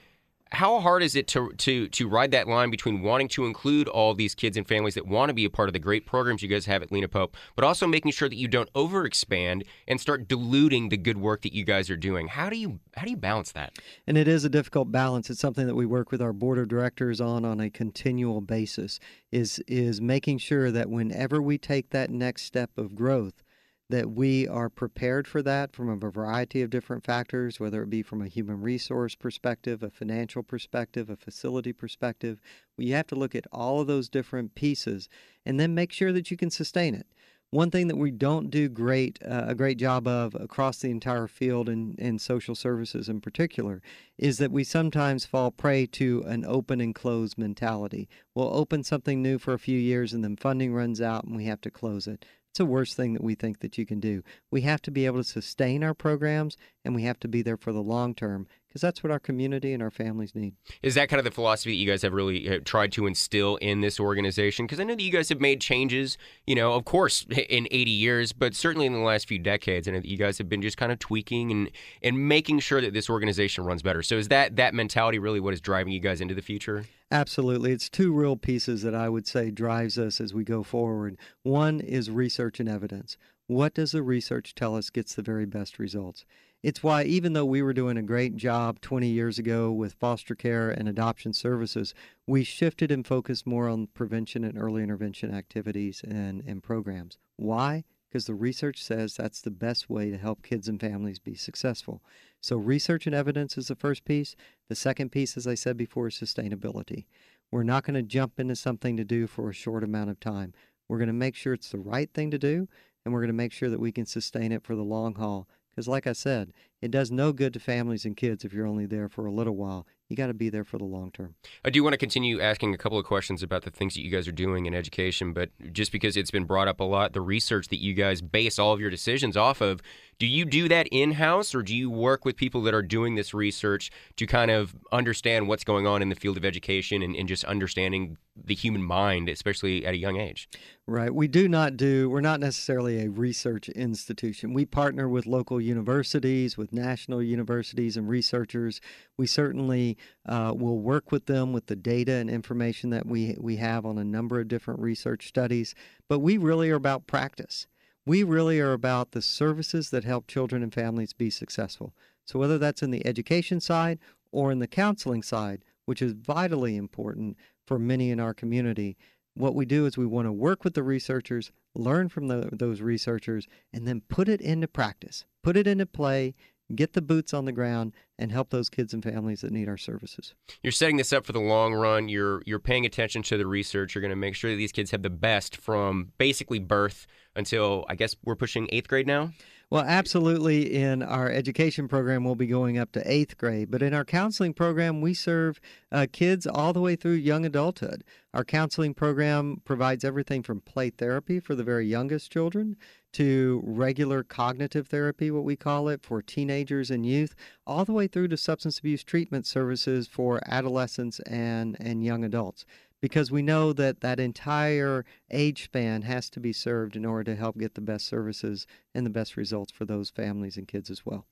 how 0.52 0.80
hard 0.80 1.04
is 1.04 1.16
it 1.16 1.28
to 1.28 1.52
to 1.54 1.88
to 1.90 2.08
ride 2.08 2.32
that 2.32 2.48
line 2.48 2.72
between 2.72 3.02
wanting 3.02 3.28
to 3.30 3.46
include 3.46 3.88
all 3.88 4.14
these 4.14 4.34
kids 4.34 4.58
and 4.58 4.68
families 4.68 4.96
that 4.96 5.08
want 5.08 5.30
to 5.30 5.34
be 5.34 5.46
a 5.46 5.50
part 5.50 5.70
of 5.70 5.74
the 5.74 5.80
great 5.80 6.06
programs 6.06 6.42
you 6.42 6.50
guys 6.50 6.66
have 6.66 6.82
at 6.82 6.92
Lena 6.92 7.08
Pope, 7.08 7.38
but 7.56 7.64
also 7.64 7.86
making 7.88 8.12
sure 8.12 8.28
that 8.28 8.36
you 8.36 8.48
don't 8.48 8.72
overexpand 8.74 9.64
and 9.88 10.02
start 10.02 10.28
diluting 10.28 10.90
the 10.90 10.98
good 10.98 11.18
work 11.18 11.44
that 11.44 11.54
you 11.54 11.64
guys 11.64 11.90
are 11.90 11.98
doing? 11.98 12.28
How 12.28 12.50
do 12.50 12.58
you 12.58 12.80
how 12.96 13.04
do 13.04 13.12
you 13.12 13.18
balance 13.18 13.52
that? 13.52 13.78
And 14.08 14.18
it 14.18 14.28
is 14.28 14.44
a 14.44 14.50
difficult 14.50 14.92
balance. 14.92 15.30
It's 15.30 15.40
something 15.40 15.68
that 15.68 15.76
we 15.76 15.86
work 15.86 16.12
with 16.12 16.22
our 16.22 16.34
board 16.34 16.58
of 16.58 16.68
directors 16.68 17.22
on 17.22 17.46
on 17.46 17.60
a 17.60 17.70
continual 17.70 18.42
basis. 18.42 19.00
Is 19.32 19.64
is 19.68 20.02
making 20.02 20.40
sure 20.40 20.72
that 20.72 20.90
whenever 20.90 21.42
we 21.42 21.58
take 21.58 21.92
that 21.92 22.10
next 22.10 22.44
step 22.44 22.72
of 22.78 22.96
growth, 22.96 23.44
that 23.90 24.12
we 24.12 24.48
are 24.48 24.70
prepared 24.70 25.28
for 25.28 25.42
that 25.42 25.74
from 25.74 25.90
a 25.90 25.96
variety 26.10 26.62
of 26.62 26.70
different 26.70 27.04
factors, 27.04 27.60
whether 27.60 27.82
it 27.82 27.90
be 27.90 28.04
from 28.04 28.22
a 28.22 28.28
human 28.28 28.62
resource 28.62 29.16
perspective, 29.16 29.82
a 29.82 29.90
financial 29.90 30.44
perspective, 30.44 31.10
a 31.10 31.16
facility 31.16 31.74
perspective. 31.74 32.40
You 32.78 32.94
have 32.94 33.08
to 33.08 33.16
look 33.16 33.34
at 33.34 33.48
all 33.52 33.82
of 33.82 33.88
those 33.88 34.08
different 34.08 34.54
pieces 34.54 35.10
and 35.46 35.60
then 35.60 35.74
make 35.74 35.92
sure 35.92 36.14
that 36.14 36.30
you 36.30 36.38
can 36.38 36.52
sustain 36.52 36.94
it. 36.94 37.08
One 37.52 37.72
thing 37.72 37.88
that 37.88 37.98
we 37.98 38.12
don't 38.12 38.52
do 38.52 38.70
great 38.70 39.18
uh, 39.26 39.46
a 39.48 39.56
great 39.56 39.80
job 39.80 40.08
of 40.08 40.36
across 40.36 40.78
the 40.78 40.92
entire 40.92 41.28
field 41.28 41.68
and, 41.68 41.98
and 41.98 42.22
social 42.22 42.54
services 42.54 43.10
in 43.10 43.22
particular 43.22 43.82
is 44.20 44.38
that 44.38 44.52
we 44.52 44.64
sometimes 44.64 45.26
fall 45.26 45.50
prey 45.50 45.88
to 45.88 46.24
an 46.28 46.46
open 46.46 46.80
and 46.80 46.94
close 46.94 47.40
mentality. 47.40 48.08
We'll 48.36 48.54
open 48.54 48.84
something 48.84 49.24
new 49.24 49.40
for 49.40 49.56
a 49.56 49.60
few 49.60 49.80
years 49.80 50.14
and 50.14 50.24
then 50.24 50.36
funding 50.36 50.76
runs 50.76 51.02
out 51.02 51.24
and 51.24 51.36
we 51.36 51.46
have 51.46 51.62
to 51.62 51.72
close 51.72 52.06
it. 52.06 52.24
The 52.60 52.66
worst 52.66 52.98
thing 52.98 53.14
that 53.14 53.24
we 53.24 53.36
think 53.36 53.62
that 53.62 53.78
you 53.78 53.86
can 53.86 54.02
do. 54.02 54.22
We 54.52 54.64
have 54.64 54.82
to 54.82 54.92
be 54.92 55.06
able 55.06 55.20
to 55.20 55.24
sustain 55.24 55.82
our 55.82 55.94
programs 55.94 56.58
and 56.84 56.94
we 56.94 57.04
have 57.04 57.18
to 57.22 57.30
be 57.30 57.42
there 57.42 57.56
for 57.56 57.72
the 57.72 57.82
long 57.82 58.14
term 58.14 58.48
because 58.68 58.82
that's 58.82 59.02
what 59.02 59.12
our 59.12 59.20
community 59.20 59.72
and 59.72 59.82
our 59.82 59.90
families 59.90 60.36
need. 60.36 60.56
Is 60.84 60.96
that 60.96 61.08
kind 61.08 61.20
of 61.20 61.24
the 61.24 61.32
philosophy 61.32 61.70
that 61.70 61.78
you 61.78 61.88
guys 61.88 62.02
have 62.02 62.12
really 62.12 62.50
uh, 62.50 62.60
tried 62.66 62.92
to 62.92 63.08
instill 63.08 63.56
in 63.62 63.80
this 63.80 63.98
organization? 63.98 64.66
Because 64.66 64.82
I 64.82 64.84
know 64.84 64.94
that 64.94 65.02
you 65.02 65.10
guys 65.10 65.30
have 65.30 65.40
made 65.40 65.62
changes, 65.62 66.18
you 66.46 66.54
know, 66.54 66.74
of 66.74 66.84
course, 66.84 67.26
in 67.50 67.66
80 67.72 67.92
years, 67.92 68.34
but 68.34 68.54
certainly 68.54 68.86
in 68.86 68.92
the 68.92 69.00
last 69.00 69.30
few 69.30 69.40
decades. 69.40 69.88
And 69.88 69.96
that 69.96 70.04
you 70.04 70.18
guys 70.18 70.38
have 70.38 70.50
been 70.50 70.62
just 70.62 70.76
kind 70.76 70.92
of 70.92 71.00
tweaking 71.00 71.52
and, 71.52 71.72
and 72.04 72.28
making 72.28 72.60
sure 72.60 72.82
that 72.82 72.94
this 72.94 73.10
organization 73.10 73.64
runs 73.64 73.82
better. 73.82 74.04
So 74.04 74.18
is 74.18 74.28
that, 74.28 74.58
that 74.58 74.74
mentality 74.74 75.18
really 75.18 75.40
what 75.40 75.54
is 75.54 75.62
driving 75.62 75.94
you 75.94 76.02
guys 76.02 76.20
into 76.20 76.36
the 76.36 76.42
future? 76.42 76.84
Absolutely. 77.12 77.72
It's 77.72 77.90
two 77.90 78.14
real 78.14 78.36
pieces 78.36 78.84
that 78.84 78.94
I 78.94 79.10
would 79.10 79.26
say 79.26 79.50
drives 79.50 79.98
us 79.98 80.22
as 80.22 80.34
we 80.34 80.44
go 80.44 80.62
forward. 80.62 81.18
One 81.42 81.80
is 81.80 82.12
research 82.12 82.60
and 82.60 82.70
evidence. 82.70 83.18
What 83.48 83.74
does 83.74 83.94
the 83.94 84.04
research 84.04 84.54
tell 84.54 84.76
us 84.76 84.92
gets 84.92 85.16
the 85.16 85.24
very 85.24 85.48
best 85.48 85.80
results? 85.80 86.24
It's 86.62 86.84
why, 86.84 87.04
even 87.06 87.34
though 87.34 87.46
we 87.46 87.64
were 87.64 87.74
doing 87.74 87.98
a 87.98 88.04
great 88.04 88.36
job 88.36 88.80
20 88.82 89.08
years 89.08 89.40
ago 89.40 89.72
with 89.72 89.94
foster 89.94 90.36
care 90.36 90.70
and 90.70 90.88
adoption 90.88 91.34
services, 91.34 91.96
we 92.28 92.44
shifted 92.44 92.92
and 92.92 93.08
focused 93.08 93.48
more 93.48 93.68
on 93.68 93.88
prevention 93.88 94.44
and 94.44 94.58
early 94.58 94.84
intervention 94.84 95.34
activities 95.34 96.02
and, 96.08 96.44
and 96.46 96.62
programs. 96.62 97.18
Why? 97.38 97.86
Because 98.10 98.26
the 98.26 98.34
research 98.34 98.84
says 98.84 99.14
that's 99.14 99.42
the 99.42 99.52
best 99.52 99.90
way 99.90 100.10
to 100.10 100.18
help 100.18 100.42
kids 100.42 100.68
and 100.68 100.80
families 100.80 101.20
be 101.20 101.36
successful. 101.36 102.02
So, 102.42 102.58
research 102.58 103.06
and 103.06 103.14
evidence 103.14 103.58
is 103.58 103.68
the 103.68 103.76
first 103.76 104.04
piece. 104.04 104.36
The 104.68 104.76
second 104.76 105.12
piece, 105.12 105.38
as 105.38 105.46
I 105.46 105.54
said 105.54 105.78
before, 105.78 106.08
is 106.08 106.16
sustainability. 106.16 107.06
We're 107.52 107.64
not 107.64 107.84
going 107.84 107.96
to 107.96 108.02
jump 108.02 108.40
into 108.40 108.56
something 108.56 108.98
to 108.98 109.04
do 109.04 109.28
for 109.28 109.50
a 109.50 109.54
short 109.54 109.84
amount 109.84 110.10
of 110.10 110.20
time. 110.20 110.54
We're 110.88 110.98
going 110.98 111.08
to 111.08 111.14
make 111.14 111.36
sure 111.36 111.54
it's 111.54 111.70
the 111.70 111.78
right 111.78 112.12
thing 112.12 112.32
to 112.32 112.40
do, 112.40 112.68
and 113.06 113.14
we're 113.14 113.22
going 113.22 113.28
to 113.28 113.34
make 113.34 113.54
sure 113.54 113.70
that 113.70 113.80
we 113.80 113.92
can 113.92 114.06
sustain 114.06 114.52
it 114.52 114.64
for 114.64 114.76
the 114.76 114.84
long 114.84 115.16
haul. 115.16 115.48
Because, 115.70 115.88
like 115.88 116.08
I 116.08 116.14
said, 116.14 116.52
it 116.82 116.92
does 116.92 117.12
no 117.12 117.34
good 117.34 117.54
to 117.54 117.60
families 117.60 118.06
and 118.06 118.16
kids 118.16 118.46
if 118.46 118.54
you're 118.54 118.68
only 118.68 118.86
there 118.86 119.10
for 119.10 119.26
a 119.26 119.32
little 119.32 119.56
while. 119.56 119.86
You 120.10 120.16
got 120.16 120.28
to 120.28 120.34
be 120.34 120.50
there 120.50 120.64
for 120.64 120.80
the 120.80 120.86
long 120.86 121.12
term. 121.12 121.36
I 121.64 121.70
do 121.70 121.84
want 121.84 121.94
to 121.94 121.98
continue 121.98 122.42
asking 122.42 122.74
a 122.74 122.78
couple 122.80 122.98
of 122.98 123.06
questions 123.06 123.44
about 123.44 123.62
the 123.62 123.70
things 123.70 123.94
that 123.94 124.02
you 124.02 124.10
guys 124.10 124.28
are 124.28 124.32
doing 124.32 124.66
in 124.66 124.74
education, 124.74 125.34
but 125.34 125.52
just 125.72 125.92
because 125.92 126.18
it's 126.18 126.32
been 126.32 126.46
brought 126.46 126.68
up 126.68 126.80
a 126.80 126.84
lot, 126.84 127.14
the 127.14 127.22
research 127.22 127.68
that 127.68 127.80
you 127.80 127.94
guys 127.94 128.22
base 128.22 128.58
all 128.58 128.74
of 128.74 128.80
your 128.80 128.90
decisions 128.90 129.38
off 129.38 129.62
of, 129.62 129.82
do 130.18 130.26
you 130.26 130.46
do 130.46 130.68
that 130.68 130.88
in 130.92 131.14
house 131.14 131.54
or 131.54 131.62
do 131.62 131.76
you 131.76 131.92
work 131.92 132.26
with 132.26 132.36
people 132.36 132.62
that 132.64 132.74
are 132.74 132.82
doing 132.82 133.16
this 133.16 133.34
research 133.34 133.92
to 134.18 134.26
kind 134.26 134.50
of 134.50 134.76
understand 134.92 135.48
what's 135.48 135.64
going 135.64 135.86
on 135.86 136.02
in 136.02 136.10
the 136.10 136.16
field 136.16 136.38
of 136.38 136.44
education 136.44 137.04
and, 137.04 137.16
and 137.16 137.28
just 137.28 137.44
understanding 137.46 138.18
the 138.36 138.56
human 138.56 138.84
mind, 138.84 139.30
especially 139.30 139.86
at 139.86 139.94
a 139.94 139.98
young 139.98 140.18
age? 140.18 140.50
Right. 140.88 141.14
We 141.14 141.28
do 141.28 141.48
not 141.48 141.78
do, 141.78 142.10
we're 142.10 142.20
not 142.20 142.40
necessarily 142.40 143.04
a 143.04 143.10
research 143.10 143.70
institution. 143.70 144.54
We 144.54 144.66
partner 144.66 145.08
with 145.08 145.26
local 145.26 145.62
universities, 145.62 146.58
with 146.58 146.69
national 146.74 147.22
universities 147.22 147.98
and 147.98 148.08
researchers. 148.08 148.82
We 149.18 149.28
certainly 149.28 149.98
uh, 150.26 150.54
will 150.56 150.80
work 150.80 151.12
with 151.12 151.26
them 151.26 151.54
with 151.54 151.68
the 151.68 151.76
data 151.76 152.14
and 152.14 152.30
information 152.30 152.90
that 152.92 153.06
we, 153.06 153.36
we 153.40 153.58
have 153.58 153.86
on 153.86 153.98
a 153.98 154.04
number 154.04 154.40
of 154.40 154.48
different 154.48 154.80
research 154.80 155.28
studies, 155.28 155.76
but 156.08 156.20
we 156.20 156.38
really 156.38 156.70
are 156.72 156.76
about 156.76 157.08
practice. 157.08 157.68
We 158.06 158.24
really 158.24 158.60
are 158.60 158.74
about 158.74 159.12
the 159.12 159.22
services 159.22 159.90
that 159.92 160.04
help 160.04 160.28
children 160.28 160.64
and 160.64 160.74
families 160.74 161.14
be 161.14 161.30
successful. 161.30 161.94
So, 162.26 162.40
whether 162.40 162.58
that's 162.58 162.82
in 162.82 162.92
the 162.92 163.06
education 163.06 163.60
side 163.60 164.00
or 164.32 164.52
in 164.52 164.60
the 164.60 164.68
counseling 164.68 165.24
side, 165.24 165.64
which 165.86 166.02
is 166.02 166.14
vitally 166.14 166.76
important 166.76 167.38
for 167.66 167.78
many 167.78 168.12
in 168.12 168.20
our 168.20 168.34
community, 168.34 168.98
what 169.36 169.56
we 169.56 169.66
do 169.66 169.86
is 169.86 169.98
we 169.98 170.06
want 170.06 170.28
to 170.28 170.32
work 170.32 170.64
with 170.64 170.74
the 170.74 170.84
researchers, 170.84 171.52
learn 171.74 172.10
from 172.10 172.28
the, 172.28 172.50
those 172.52 172.82
researchers, 172.82 173.48
and 173.72 173.88
then 173.88 174.02
put 174.02 174.28
it 174.28 174.42
into 174.42 174.68
practice, 174.68 175.26
put 175.44 175.56
it 175.56 175.68
into 175.68 175.86
play, 175.86 176.36
get 176.76 176.94
the 176.94 177.02
boots 177.02 177.34
on 177.34 177.46
the 177.46 177.52
ground, 177.52 177.94
and 178.18 178.32
help 178.32 178.50
those 178.50 178.70
kids 178.70 178.94
and 178.94 179.04
families 179.04 179.42
that 179.42 179.52
need 179.52 179.68
our 179.70 179.78
services. 179.78 180.34
You're 180.62 180.72
setting 180.72 180.98
this 180.98 181.14
up 181.14 181.26
for 181.26 181.32
the 181.32 181.40
long 181.40 181.74
run. 181.74 182.10
You're 182.10 182.42
you're 182.46 182.60
paying 182.60 182.86
attention 182.86 183.24
to 183.24 183.38
the 183.38 183.48
research. 183.48 183.96
You're 183.96 184.02
going 184.02 184.10
to 184.10 184.16
make 184.16 184.36
sure 184.36 184.52
that 184.52 184.58
these 184.58 184.72
kids 184.72 184.92
have 184.92 185.02
the 185.02 185.10
best 185.10 185.58
from 185.58 186.12
basically 186.18 186.60
birth 186.60 187.08
until 187.36 187.86
I 187.88 187.96
guess 187.96 188.16
we're 188.24 188.36
pushing 188.36 188.68
eighth 188.72 188.88
grade 188.88 189.08
now. 189.08 189.32
Well, 189.72 189.84
absolutely. 189.86 190.74
In 190.74 191.04
our 191.04 191.30
education 191.30 191.88
program, 191.88 192.24
we'll 192.24 192.34
be 192.34 192.48
going 192.48 192.80
up 192.80 192.92
to 192.94 193.12
eighth 193.12 193.38
grade. 193.38 193.70
But 193.70 193.84
in 193.84 193.94
our 193.94 194.04
counseling 194.04 194.56
program, 194.56 195.00
we 195.00 195.14
serve 195.14 195.62
uh, 195.92 196.08
kids 196.12 196.48
all 196.48 196.74
the 196.74 196.82
way 196.82 196.96
through 196.96 197.14
young 197.14 197.46
adulthood. 197.46 198.04
Our 198.34 198.44
counseling 198.44 198.96
program 198.96 199.62
provides 199.66 200.04
everything 200.04 200.42
from 200.42 200.62
play 200.62 200.90
therapy 200.90 201.40
for 201.40 201.54
the 201.54 201.64
very 201.64 201.86
youngest 201.86 202.32
children 202.32 202.78
to 203.14 203.62
regular 203.64 204.24
cognitive 204.24 204.88
therapy, 204.88 205.30
what 205.30 205.44
we 205.44 205.56
call 205.56 205.88
it, 205.88 206.04
for 206.04 206.24
teenagers 206.24 206.90
and 206.90 207.06
youth, 207.06 207.36
all 207.68 207.86
the 207.86 207.94
way 207.94 208.08
through 208.08 208.30
to 208.30 208.38
substance 208.38 208.80
abuse 208.80 209.04
treatment 209.04 209.46
services 209.46 210.08
for 210.08 210.42
adolescents 210.48 211.20
and, 211.22 211.78
and 211.80 212.04
young 212.04 212.24
adults 212.24 212.66
because 213.02 213.32
we 213.32 213.42
know 213.42 213.74
that 213.74 214.02
that 214.02 214.20
entire 214.20 215.06
age 215.32 215.66
span 215.66 216.02
has 216.04 216.30
to 216.32 216.40
be 216.40 216.54
served 216.54 216.96
in 216.96 217.06
order 217.06 217.32
to 217.32 217.36
help 217.36 217.58
get 217.58 217.76
the 217.76 217.82
best 217.82 218.08
services 218.08 218.68
and 218.94 219.06
the 219.06 219.12
best 219.12 219.38
results 219.38 219.72
for 219.72 219.86
those 219.86 220.10
families 220.10 220.58
and 220.58 220.68
kids 220.68 220.90
as 220.90 221.06
well 221.06 221.26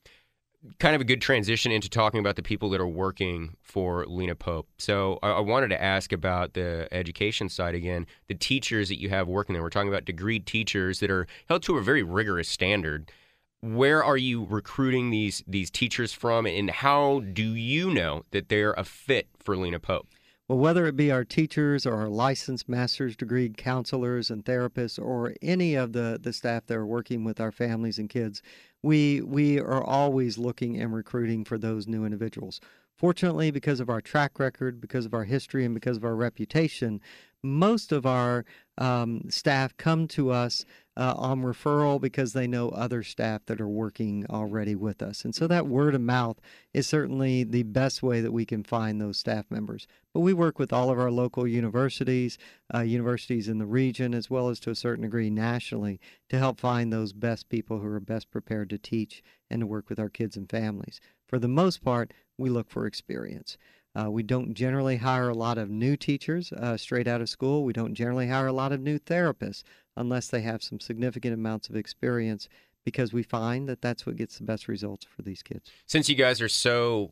kind 0.80 0.96
of 0.96 1.02
a 1.02 1.06
good 1.06 1.22
transition 1.22 1.72
into 1.72 1.90
talking 1.90 2.20
about 2.20 2.36
the 2.36 2.44
people 2.44 2.70
that 2.70 2.82
are 2.82 2.88
working 2.88 3.56
for 3.62 4.06
Lena 4.08 4.36
Pope. 4.36 4.68
So 4.78 5.20
I, 5.22 5.32
I, 5.32 5.40
wanted 5.40 5.70
to 5.70 5.82
ask 5.82 6.12
about 6.12 6.54
the 6.54 6.88
education 6.92 7.50
side 7.50 7.76
again. 7.76 8.08
The 8.28 8.36
teachers 8.36 8.90
that 8.90 9.00
you 9.00 9.10
have 9.10 9.28
working 9.28 9.54
there. 9.54 9.62
We're 9.62 9.70
talking 9.70 9.90
about 9.90 10.06
degree 10.06 10.40
teachers 10.40 11.00
that 11.00 11.12
are 11.12 11.28
held 11.48 11.64
to 11.64 11.78
a 11.78 11.84
very 11.84 12.04
rigorous 12.04 12.50
standard. 12.50 13.12
Where 13.62 14.04
are 14.04 14.18
you 14.18 14.46
recruiting 14.46 15.10
these 15.10 15.44
these 15.48 15.72
teachers 15.72 16.14
from, 16.14 16.46
and 16.46 16.70
how 16.70 17.22
do 17.34 17.44
you 17.44 17.92
know 17.92 18.24
that 18.32 18.50
they're 18.50 18.74
a 18.74 18.84
fit 18.84 19.28
for 19.40 19.56
Lena 19.56 19.80
Pope? 19.80 20.08
Well, 20.48 20.60
whether 20.60 20.86
it 20.86 20.96
be 20.96 21.12
our 21.12 21.26
teachers 21.26 21.86
or 21.86 21.96
our 21.96 22.08
licensed 22.08 22.70
master's 22.70 23.18
degree 23.18 23.50
counselors 23.50 24.32
and 24.32 24.46
therapists 24.46 24.98
or 24.98 25.34
any 25.42 25.76
of 25.76 25.92
the, 25.92 26.18
the 26.22 26.32
staff 26.32 26.68
that 26.68 26.78
are 26.78 26.86
working 26.86 27.26
with 27.26 27.42
our 27.42 27.52
families 27.52 28.00
and 28.00 28.10
kids, 28.10 28.42
we 28.82 29.20
we 29.20 29.60
are 29.60 29.84
always 29.84 30.38
looking 30.38 30.80
and 30.80 30.94
recruiting 30.94 31.44
for 31.44 31.58
those 31.58 31.86
new 31.86 32.06
individuals. 32.06 32.62
Fortunately, 32.96 33.52
because 33.52 33.82
of 33.82 33.90
our 33.90 34.00
track 34.00 34.40
record, 34.40 34.80
because 34.80 35.06
of 35.06 35.14
our 35.14 35.26
history, 35.26 35.66
and 35.66 35.74
because 35.74 35.98
of 35.98 36.06
our 36.06 36.16
reputation, 36.16 37.02
most 37.44 37.92
of 37.92 38.06
our 38.06 38.46
um, 38.78 39.24
staff 39.30 39.76
come 39.76 40.08
to 40.08 40.32
us 40.32 40.64
uh, 40.98 41.14
on 41.16 41.44
referral 41.44 42.02
because 42.02 42.34
they 42.34 42.48
know 42.48 42.70
other 42.70 43.04
staff 43.04 43.46
that 43.46 43.62
are 43.62 43.68
working 43.68 44.26
already 44.32 44.74
with 44.74 45.04
us. 45.04 45.24
And 45.24 45.36
so 45.36 45.46
that 45.46 45.68
word 45.68 45.94
of 45.94 46.02
mouth 46.02 46.40
is 46.74 46.88
certainly 46.88 47.44
the 47.44 47.62
best 47.64 48.02
way 48.02 48.20
that 48.20 48.32
we 48.32 48.46
can 48.46 48.64
find 48.64 49.00
those 49.00 49.20
staff 49.20 49.46
members. 49.52 49.86
But 50.12 50.22
we 50.22 50.34
work 50.34 50.58
with 50.58 50.74
all 50.74 50.90
of 50.90 50.98
our 50.98 51.12
local 51.12 51.48
universities, 51.48 52.40
uh, 52.74 52.80
universities 52.80 53.48
in 53.48 53.60
the 53.60 53.68
region, 53.68 54.16
as 54.16 54.32
well 54.32 54.50
as 54.50 54.60
to 54.62 54.72
a 54.72 54.76
certain 54.76 55.04
degree 55.04 55.30
nationally, 55.30 56.00
to 56.30 56.40
help 56.40 56.60
find 56.60 56.92
those 56.92 57.14
best 57.14 57.48
people 57.48 57.80
who 57.80 57.88
are 57.88 58.00
best 58.00 58.32
prepared 58.32 58.72
to 58.72 58.80
teach 58.80 59.22
and 59.52 59.62
to 59.62 59.68
work 59.68 59.90
with 59.90 60.00
our 60.00 60.10
kids 60.10 60.36
and 60.36 60.50
families. 60.50 61.00
For 61.28 61.38
the 61.38 61.48
most 61.48 61.84
part, 61.84 62.12
we 62.40 62.50
look 62.50 62.72
for 62.72 62.88
experience. 62.88 63.56
Uh, 63.96 64.10
we 64.10 64.24
don't 64.24 64.54
generally 64.54 64.98
hire 64.98 65.30
a 65.30 65.36
lot 65.36 65.58
of 65.58 65.70
new 65.70 65.96
teachers 65.96 66.52
uh, 66.52 66.78
straight 66.78 67.08
out 67.08 67.22
of 67.22 67.30
school. 67.30 67.64
We 67.64 67.74
don't 67.74 67.96
generally 67.96 68.28
hire 68.28 68.48
a 68.48 68.54
lot 68.54 68.72
of 68.72 68.82
new 68.82 69.00
therapists 69.00 69.64
unless 69.98 70.28
they 70.28 70.42
have 70.42 70.64
some 70.64 70.80
significant 70.80 71.34
amounts 71.34 71.70
of 71.70 71.76
experience 71.76 72.48
because 72.86 73.12
we 73.12 73.22
find 73.22 73.68
that 73.68 73.82
that's 73.82 74.06
what 74.06 74.16
gets 74.16 74.38
the 74.38 74.46
best 74.46 74.70
results 74.70 75.06
for 75.06 75.22
these 75.22 75.44
kids. 75.44 75.70
Since 75.88 76.08
you 76.08 76.16
guys 76.16 76.42
are 76.42 76.48
so 76.48 77.12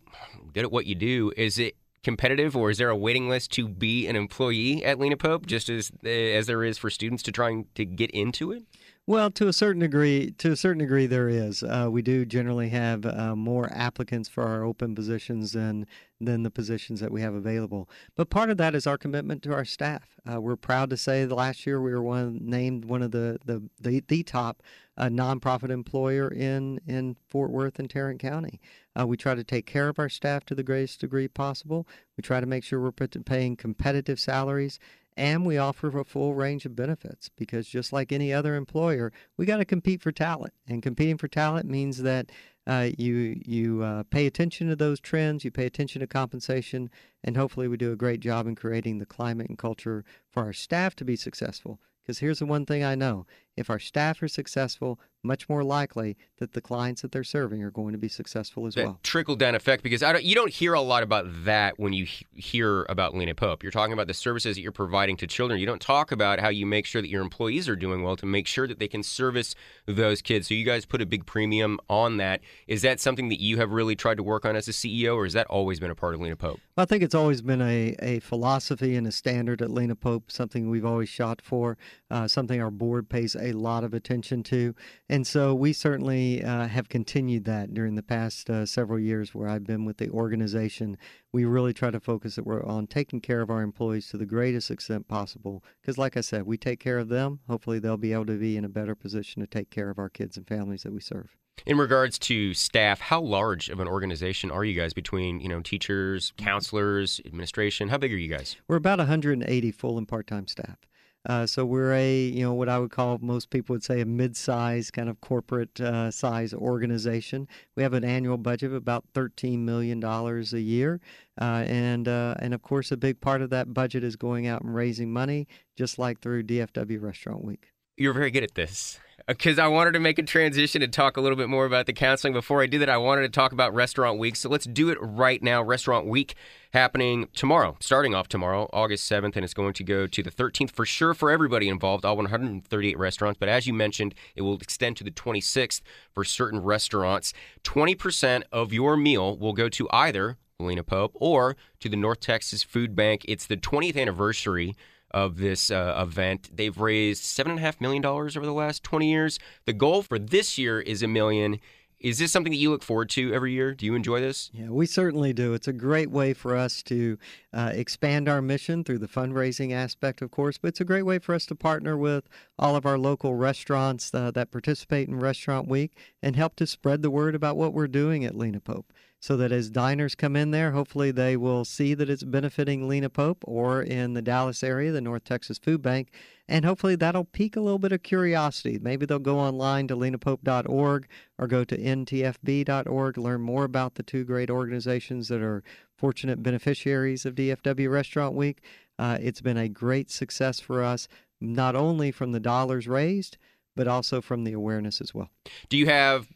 good 0.53 0.63
at 0.63 0.71
what 0.71 0.85
you 0.85 0.95
do, 0.95 1.33
is 1.35 1.59
it 1.59 1.75
competitive 2.01 2.55
or 2.55 2.69
is 2.69 2.77
there 2.77 2.89
a 2.89 2.95
waiting 2.95 3.27
list 3.27 3.51
to 3.51 3.67
be 3.67 4.07
an 4.07 4.15
employee 4.15 4.85
at 4.85 4.99
Lena 4.99 5.17
Pope 5.17 5.45
just 5.47 5.69
as 5.69 5.91
eh, 6.05 6.37
as 6.37 6.47
there 6.47 6.63
is 6.63 6.77
for 6.77 6.89
students 6.89 7.23
to 7.23 7.31
trying 7.31 7.65
to 7.75 7.83
get 7.83 8.09
into 8.11 8.51
it? 8.51 8.63
Well, 9.07 9.29
to 9.31 9.47
a 9.47 9.53
certain 9.53 9.81
degree, 9.81 10.31
to 10.39 10.53
a 10.53 10.55
certain 10.55 10.79
degree, 10.79 11.05
there 11.05 11.29
is. 11.29 11.61
Uh, 11.61 11.89
we 11.91 12.01
do 12.01 12.25
generally 12.25 12.69
have 12.69 13.05
uh, 13.05 13.35
more 13.35 13.71
applicants 13.71 14.27
for 14.27 14.43
our 14.43 14.63
open 14.63 14.95
positions 14.95 15.51
than 15.51 15.85
than 16.19 16.41
the 16.41 16.49
positions 16.49 17.01
that 17.01 17.11
we 17.11 17.21
have 17.21 17.35
available. 17.35 17.87
But 18.15 18.31
part 18.31 18.49
of 18.49 18.57
that 18.57 18.73
is 18.73 18.87
our 18.87 18.97
commitment 18.97 19.43
to 19.43 19.53
our 19.53 19.65
staff. 19.65 20.15
Uh, 20.27 20.41
we're 20.41 20.55
proud 20.55 20.89
to 20.89 20.97
say 20.97 21.23
that 21.23 21.35
last 21.35 21.67
year 21.67 21.79
we 21.79 21.91
were 21.91 22.01
one 22.01 22.39
named 22.41 22.85
one 22.85 23.03
of 23.03 23.11
the 23.11 23.37
the 23.45 23.69
the, 23.79 24.03
the 24.07 24.23
top 24.23 24.63
uh, 24.97 25.05
nonprofit 25.05 25.69
employer 25.69 26.27
in 26.27 26.79
in 26.87 27.15
Fort 27.27 27.51
Worth 27.51 27.77
and 27.77 27.87
Tarrant 27.87 28.19
County. 28.19 28.59
Uh, 28.99 29.05
we 29.05 29.17
try 29.17 29.35
to 29.35 29.43
take 29.43 29.67
care 29.67 29.87
of 29.87 29.99
our 29.99 30.09
staff 30.09 30.45
to 30.45 30.55
the 30.55 30.63
greatest 30.63 31.01
degree 31.01 31.27
possible. 31.27 31.87
We 32.17 32.23
try 32.23 32.39
to 32.39 32.47
make 32.47 32.63
sure 32.63 32.81
we're 32.81 32.91
paying 32.91 33.55
competitive 33.55 34.19
salaries 34.19 34.79
and 35.17 35.45
we 35.45 35.57
offer 35.57 35.87
a 35.97 36.03
full 36.03 36.33
range 36.33 36.65
of 36.65 36.75
benefits 36.75 37.29
because 37.35 37.67
just 37.67 37.93
like 37.93 38.11
any 38.11 38.33
other 38.33 38.55
employer, 38.55 39.13
we 39.37 39.45
got 39.45 39.57
to 39.57 39.65
compete 39.65 40.01
for 40.01 40.11
talent. 40.11 40.53
And 40.67 40.83
competing 40.83 41.17
for 41.17 41.27
talent 41.27 41.69
means 41.69 42.01
that 42.01 42.31
uh, 42.67 42.89
you 42.97 43.39
you 43.45 43.83
uh, 43.83 44.03
pay 44.09 44.25
attention 44.25 44.67
to 44.69 44.75
those 44.75 44.99
trends, 44.99 45.45
you 45.45 45.51
pay 45.51 45.65
attention 45.65 46.01
to 46.01 46.07
compensation, 46.07 46.89
and 47.23 47.37
hopefully 47.37 47.67
we 47.67 47.77
do 47.77 47.91
a 47.91 47.97
great 47.97 48.19
job 48.19 48.47
in 48.47 48.55
creating 48.55 48.97
the 48.97 49.05
climate 49.05 49.47
and 49.47 49.57
culture 49.57 50.03
for 50.29 50.43
our 50.43 50.53
staff 50.53 50.95
to 50.95 51.05
be 51.05 51.15
successful. 51.15 51.79
Because 52.01 52.19
here's 52.19 52.39
the 52.39 52.45
one 52.45 52.65
thing 52.65 52.83
I 52.83 52.95
know 52.95 53.25
if 53.57 53.69
our 53.69 53.79
staff 53.79 54.21
are 54.21 54.27
successful, 54.27 54.99
much 55.23 55.49
more 55.49 55.63
likely 55.63 56.15
that 56.37 56.53
the 56.53 56.61
clients 56.61 57.01
that 57.01 57.11
they're 57.11 57.23
serving 57.23 57.63
are 57.63 57.71
going 57.71 57.93
to 57.93 57.97
be 57.97 58.07
successful 58.07 58.67
as 58.67 58.75
that 58.75 58.85
well. 58.85 58.99
Trickle 59.03 59.35
down 59.35 59.55
effect, 59.55 59.83
because 59.83 60.01
don't, 60.01 60.23
you 60.23 60.35
don't 60.35 60.51
hear 60.51 60.73
a 60.73 60.81
lot 60.81 61.03
about 61.03 61.25
that 61.45 61.79
when 61.79 61.93
you 61.93 62.05
hear 62.33 62.83
about 62.89 63.15
Lena 63.15 63.33
Pope. 63.33 63.63
You're 63.63 63.71
talking 63.71 63.93
about 63.93 64.07
the 64.07 64.13
services 64.13 64.55
that 64.55 64.61
you're 64.61 64.71
providing 64.71 65.17
to 65.17 65.27
children. 65.27 65.59
You 65.59 65.65
don't 65.65 65.81
talk 65.81 66.11
about 66.11 66.39
how 66.39 66.49
you 66.49 66.65
make 66.65 66.85
sure 66.85 67.01
that 67.01 67.09
your 67.09 67.21
employees 67.21 67.67
are 67.67 67.75
doing 67.75 68.03
well 68.03 68.15
to 68.17 68.25
make 68.25 68.47
sure 68.47 68.67
that 68.67 68.79
they 68.79 68.87
can 68.87 69.03
service 69.03 69.55
those 69.85 70.21
kids. 70.21 70.47
So 70.47 70.53
you 70.53 70.65
guys 70.65 70.85
put 70.85 71.01
a 71.01 71.05
big 71.05 71.25
premium 71.25 71.79
on 71.89 72.17
that. 72.17 72.41
Is 72.67 72.81
that 72.83 72.99
something 72.99 73.29
that 73.29 73.39
you 73.39 73.57
have 73.57 73.71
really 73.71 73.95
tried 73.95 74.15
to 74.15 74.23
work 74.23 74.45
on 74.45 74.55
as 74.55 74.67
a 74.67 74.71
CEO, 74.71 75.15
or 75.15 75.23
has 75.23 75.33
that 75.33 75.47
always 75.47 75.79
been 75.79 75.91
a 75.91 75.95
part 75.95 76.13
of 76.13 76.21
Lena 76.21 76.35
Pope? 76.35 76.59
Well, 76.75 76.83
I 76.83 76.85
think 76.85 77.03
it's 77.03 77.15
always 77.15 77.41
been 77.41 77.61
a, 77.61 77.95
a 77.99 78.19
philosophy 78.19 78.95
and 78.95 79.07
a 79.07 79.11
standard 79.11 79.61
at 79.61 79.71
Lena 79.71 79.95
Pope, 79.95 80.31
something 80.31 80.69
we've 80.69 80.85
always 80.85 81.09
shot 81.09 81.41
for, 81.41 81.77
uh, 82.11 82.27
something 82.27 82.61
our 82.61 82.71
board 82.71 83.09
pays 83.09 83.35
a 83.45 83.53
lot 83.53 83.83
of 83.83 83.93
attention 83.93 84.43
to. 84.43 84.75
And 85.09 85.25
so 85.25 85.53
we 85.53 85.73
certainly 85.73 86.43
uh, 86.43 86.67
have 86.67 86.89
continued 86.89 87.45
that 87.45 87.73
during 87.73 87.95
the 87.95 88.03
past 88.03 88.49
uh, 88.49 88.65
several 88.65 88.99
years 88.99 89.33
where 89.33 89.47
I've 89.47 89.65
been 89.65 89.85
with 89.85 89.97
the 89.97 90.09
organization. 90.09 90.97
We 91.31 91.45
really 91.45 91.73
try 91.73 91.91
to 91.91 91.99
focus 91.99 92.35
that 92.35 92.45
we're 92.45 92.65
on 92.65 92.87
taking 92.87 93.21
care 93.21 93.41
of 93.41 93.49
our 93.49 93.61
employees 93.61 94.07
to 94.09 94.17
the 94.17 94.25
greatest 94.25 94.71
extent 94.71 95.07
possible. 95.07 95.63
Because, 95.81 95.97
like 95.97 96.17
I 96.17 96.21
said, 96.21 96.43
we 96.43 96.57
take 96.57 96.79
care 96.79 96.97
of 96.97 97.09
them. 97.09 97.39
Hopefully, 97.47 97.79
they'll 97.79 97.97
be 97.97 98.13
able 98.13 98.25
to 98.27 98.39
be 98.39 98.57
in 98.57 98.65
a 98.65 98.69
better 98.69 98.95
position 98.95 99.41
to 99.41 99.47
take 99.47 99.69
care 99.69 99.89
of 99.89 99.99
our 99.99 100.09
kids 100.09 100.37
and 100.37 100.47
families 100.47 100.83
that 100.83 100.93
we 100.93 101.01
serve. 101.01 101.35
In 101.65 101.77
regards 101.77 102.19
to 102.19 102.53
staff, 102.53 102.99
how 102.99 103.21
large 103.21 103.69
of 103.69 103.79
an 103.79 103.87
organization 103.87 104.51
are 104.51 104.63
you 104.63 104.79
guys 104.79 104.93
between, 104.93 105.39
you 105.39 105.47
know, 105.47 105.61
teachers, 105.61 106.33
counselors, 106.37 107.21
administration? 107.25 107.89
How 107.89 107.97
big 107.97 108.13
are 108.13 108.17
you 108.17 108.29
guys? 108.29 108.55
We're 108.67 108.75
about 108.75 108.99
180 108.99 109.71
full 109.71 109.97
and 109.97 110.07
part-time 110.07 110.47
staff. 110.47 110.77
Uh, 111.25 111.45
so 111.45 111.65
we're 111.65 111.93
a, 111.93 112.25
you 112.27 112.43
know, 112.43 112.53
what 112.53 112.69
I 112.69 112.79
would 112.79 112.91
call 112.91 113.17
most 113.21 113.49
people 113.49 113.73
would 113.73 113.83
say 113.83 114.01
a 114.01 114.05
mid-size 114.05 114.91
kind 114.91 115.09
of 115.09 115.19
corporate 115.21 115.79
uh, 115.81 116.11
size 116.11 116.53
organization. 116.53 117.47
We 117.75 117.83
have 117.83 117.93
an 117.93 118.03
annual 118.03 118.37
budget 118.37 118.71
of 118.71 118.75
about 118.75 119.05
thirteen 119.13 119.65
million 119.65 119.99
dollars 119.99 120.53
a 120.53 120.61
year, 120.61 121.01
uh, 121.39 121.63
and 121.67 122.07
uh, 122.07 122.35
and 122.39 122.53
of 122.53 122.61
course 122.61 122.91
a 122.91 122.97
big 122.97 123.21
part 123.21 123.41
of 123.41 123.49
that 123.49 123.73
budget 123.73 124.03
is 124.03 124.15
going 124.15 124.47
out 124.47 124.61
and 124.61 124.75
raising 124.75 125.11
money, 125.11 125.47
just 125.75 125.97
like 125.99 126.19
through 126.21 126.43
DFW 126.43 127.01
Restaurant 127.01 127.43
Week. 127.43 127.74
You're 127.97 128.13
very 128.13 128.29
good 128.29 128.43
at 128.43 128.55
this 128.55 128.99
uh, 129.19 129.33
because 129.33 129.57
I 129.57 129.69
wanted 129.69 129.93
to 129.93 130.01
make 130.01 130.19
a 130.19 130.23
transition 130.23 130.81
and 130.81 130.91
talk 130.91 131.15
a 131.15 131.21
little 131.21 131.37
bit 131.37 131.47
more 131.47 131.65
about 131.65 131.85
the 131.85 131.93
counseling. 131.93 132.33
Before 132.33 132.61
I 132.61 132.65
do 132.65 132.77
that, 132.79 132.89
I 132.89 132.97
wanted 132.97 133.21
to 133.21 133.29
talk 133.29 133.53
about 133.53 133.73
Restaurant 133.73 134.19
Week. 134.19 134.35
So 134.35 134.49
let's 134.49 134.65
do 134.65 134.89
it 134.89 134.97
right 134.99 135.41
now. 135.41 135.63
Restaurant 135.63 136.05
Week 136.05 136.35
happening 136.73 137.29
tomorrow, 137.33 137.77
starting 137.79 138.13
off 138.13 138.27
tomorrow, 138.27 138.69
August 138.73 139.09
7th, 139.09 139.37
and 139.37 139.45
it's 139.45 139.53
going 139.53 139.71
to 139.71 139.83
go 139.85 140.07
to 140.07 140.21
the 140.21 140.29
13th 140.29 140.71
for 140.71 140.85
sure 140.85 141.13
for 141.13 141.31
everybody 141.31 141.69
involved, 141.69 142.03
all 142.03 142.17
138 142.17 142.97
restaurants. 142.97 143.37
But 143.39 143.47
as 143.47 143.65
you 143.65 143.73
mentioned, 143.73 144.13
it 144.35 144.41
will 144.41 144.57
extend 144.57 144.97
to 144.97 145.05
the 145.05 145.11
26th 145.11 145.79
for 146.11 146.25
certain 146.25 146.59
restaurants. 146.59 147.31
20% 147.63 148.43
of 148.51 148.73
your 148.73 148.97
meal 148.97 149.37
will 149.37 149.53
go 149.53 149.69
to 149.69 149.87
either 149.91 150.37
Lena 150.59 150.83
Pope 150.83 151.11
or 151.15 151.55
to 151.79 151.87
the 151.87 151.95
North 151.95 152.19
Texas 152.19 152.61
Food 152.61 152.93
Bank. 152.93 153.23
It's 153.25 153.45
the 153.45 153.57
20th 153.57 153.95
anniversary 153.95 154.75
of 155.15 155.37
this 155.37 155.71
uh, 155.71 155.95
event. 155.97 156.49
They've 156.53 156.77
raised 156.77 157.23
$7.5 157.23 157.79
million 157.79 158.05
over 158.05 158.29
the 158.29 158.51
last 158.51 158.83
20 158.83 159.09
years. 159.09 159.39
The 159.63 159.71
goal 159.71 160.03
for 160.03 160.19
this 160.19 160.57
year 160.57 160.81
is 160.81 161.01
a 161.01 161.07
million. 161.07 161.61
Is 162.01 162.19
this 162.19 162.33
something 162.33 162.51
that 162.51 162.57
you 162.57 162.69
look 162.69 162.83
forward 162.83 163.09
to 163.11 163.33
every 163.33 163.53
year? 163.53 163.73
Do 163.73 163.85
you 163.85 163.95
enjoy 163.95 164.19
this? 164.19 164.51
Yeah, 164.53 164.67
we 164.67 164.85
certainly 164.85 165.31
do. 165.31 165.53
It's 165.53 165.69
a 165.69 165.73
great 165.73 166.11
way 166.11 166.33
for 166.33 166.57
us 166.57 166.83
to 166.83 167.17
uh, 167.53 167.71
expand 167.73 168.27
our 168.27 168.41
mission 168.41 168.83
through 168.83 168.99
the 168.99 169.07
fundraising 169.07 169.71
aspect, 169.71 170.21
of 170.21 170.31
course, 170.31 170.57
but 170.57 170.67
it's 170.67 170.81
a 170.81 170.85
great 170.85 171.03
way 171.03 171.19
for 171.19 171.33
us 171.33 171.45
to 171.45 171.55
partner 171.55 171.97
with 171.97 172.27
all 172.59 172.75
of 172.75 172.85
our 172.85 172.97
local 172.97 173.35
restaurants 173.35 174.13
uh, 174.13 174.31
that 174.31 174.51
participate 174.51 175.07
in 175.07 175.17
Restaurant 175.17 175.69
Week 175.69 175.93
and 176.21 176.35
help 176.35 176.57
to 176.57 176.67
spread 176.67 177.01
the 177.01 177.09
word 177.09 177.35
about 177.35 177.55
what 177.55 177.73
we're 177.73 177.87
doing 177.87 178.25
at 178.25 178.35
Lena 178.35 178.59
Pope 178.59 178.91
so 179.19 179.35
that 179.37 179.51
as 179.51 179.69
diners 179.69 180.13
come 180.13 180.35
in 180.35 180.51
there, 180.51 180.71
hopefully 180.71 181.11
they 181.11 181.35
will 181.35 181.65
see 181.65 181.93
that 181.93 182.09
it's 182.09 182.23
benefiting 182.23 182.87
Lena 182.87 183.09
Pope 183.09 183.43
or 183.47 183.81
in 183.81 184.13
the 184.13 184.21
Dallas 184.21 184.63
area, 184.63 184.91
the 184.91 185.01
North 185.01 185.23
Texas 185.23 185.57
Food 185.57 185.81
Bank, 185.81 186.11
and 186.47 186.63
hopefully 186.63 186.95
that'll 186.95 187.25
pique 187.25 187.55
a 187.55 187.61
little 187.61 187.79
bit 187.79 187.91
of 187.91 188.03
curiosity. 188.03 188.77
Maybe 188.79 189.05
they'll 189.05 189.19
go 189.19 189.39
online 189.39 189.87
to 189.87 189.95
lenapope.org 189.95 191.07
or 191.39 191.47
go 191.47 191.63
to 191.63 191.77
ntfb.org, 191.77 193.17
learn 193.17 193.41
more 193.41 193.63
about 193.63 193.95
the 193.95 194.03
two 194.03 194.23
great 194.23 194.49
organizations 194.49 195.27
that 195.29 195.41
are 195.41 195.63
fortunate 195.97 196.43
beneficiaries 196.43 197.25
of 197.25 197.35
DFW 197.35 197.89
Restaurant 197.89 198.35
Week. 198.35 198.61
Uh, 198.99 199.17
it's 199.19 199.41
been 199.41 199.57
a 199.57 199.69
great 199.69 200.11
success 200.11 200.59
for 200.59 200.83
us, 200.83 201.07
not 201.41 201.75
only 201.75 202.11
from 202.11 202.31
the 202.31 202.39
dollars 202.39 202.87
raised, 202.87 203.37
but 203.75 203.87
also 203.87 204.21
from 204.21 204.43
the 204.43 204.53
awareness 204.53 205.01
as 205.01 205.13
well. 205.13 205.29
Do 205.69 205.77
you 205.77 205.87
have 205.87 206.27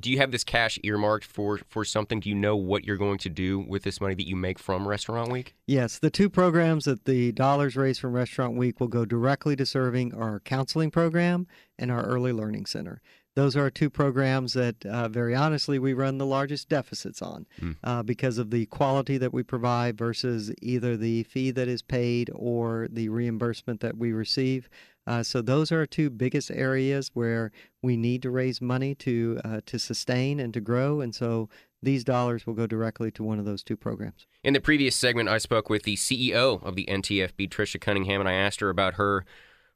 do 0.00 0.10
you 0.10 0.18
have 0.18 0.30
this 0.30 0.44
cash 0.44 0.78
earmarked 0.82 1.24
for 1.24 1.58
for 1.68 1.84
something? 1.84 2.20
Do 2.20 2.28
you 2.28 2.34
know 2.34 2.56
what 2.56 2.84
you're 2.84 2.96
going 2.96 3.18
to 3.18 3.28
do 3.28 3.58
with 3.60 3.82
this 3.82 4.00
money 4.00 4.14
that 4.14 4.26
you 4.28 4.36
make 4.36 4.58
from 4.58 4.86
Restaurant 4.88 5.30
Week? 5.30 5.54
Yes, 5.66 5.98
the 5.98 6.10
two 6.10 6.28
programs 6.30 6.84
that 6.86 7.04
the 7.04 7.32
dollars 7.32 7.76
raised 7.76 8.00
from 8.00 8.12
Restaurant 8.12 8.56
Week 8.56 8.80
will 8.80 8.88
go 8.88 9.04
directly 9.04 9.56
to 9.56 9.66
serving 9.66 10.14
our 10.14 10.40
counseling 10.40 10.90
program 10.90 11.46
and 11.78 11.90
our 11.90 12.02
early 12.04 12.32
learning 12.32 12.66
center. 12.66 13.00
Those 13.34 13.54
are 13.54 13.68
two 13.68 13.90
programs 13.90 14.54
that, 14.54 14.86
uh, 14.86 15.08
very 15.10 15.34
honestly, 15.34 15.78
we 15.78 15.92
run 15.92 16.16
the 16.16 16.24
largest 16.24 16.70
deficits 16.70 17.20
on 17.20 17.44
Mm. 17.60 17.76
uh, 17.84 18.02
because 18.02 18.38
of 18.38 18.50
the 18.50 18.64
quality 18.64 19.18
that 19.18 19.34
we 19.34 19.42
provide 19.42 19.98
versus 19.98 20.50
either 20.62 20.96
the 20.96 21.22
fee 21.24 21.50
that 21.50 21.68
is 21.68 21.82
paid 21.82 22.30
or 22.34 22.88
the 22.90 23.10
reimbursement 23.10 23.80
that 23.80 23.98
we 23.98 24.12
receive. 24.12 24.70
Uh, 25.06 25.22
so 25.22 25.40
those 25.40 25.70
are 25.70 25.78
our 25.78 25.86
two 25.86 26.10
biggest 26.10 26.50
areas 26.50 27.10
where 27.14 27.52
we 27.82 27.96
need 27.96 28.22
to 28.22 28.30
raise 28.30 28.60
money 28.60 28.94
to 28.94 29.40
uh, 29.44 29.60
to 29.66 29.78
sustain 29.78 30.40
and 30.40 30.52
to 30.52 30.60
grow, 30.60 31.00
and 31.00 31.14
so 31.14 31.48
these 31.82 32.02
dollars 32.02 32.46
will 32.46 32.54
go 32.54 32.66
directly 32.66 33.10
to 33.12 33.22
one 33.22 33.38
of 33.38 33.44
those 33.44 33.62
two 33.62 33.76
programs. 33.76 34.26
In 34.42 34.54
the 34.54 34.60
previous 34.60 34.96
segment, 34.96 35.28
I 35.28 35.38
spoke 35.38 35.70
with 35.70 35.84
the 35.84 35.96
CEO 35.96 36.62
of 36.62 36.74
the 36.74 36.86
NTFB, 36.86 37.48
Trisha 37.48 37.80
Cunningham, 37.80 38.20
and 38.20 38.28
I 38.28 38.32
asked 38.32 38.60
her 38.60 38.70
about 38.70 38.94
her 38.94 39.24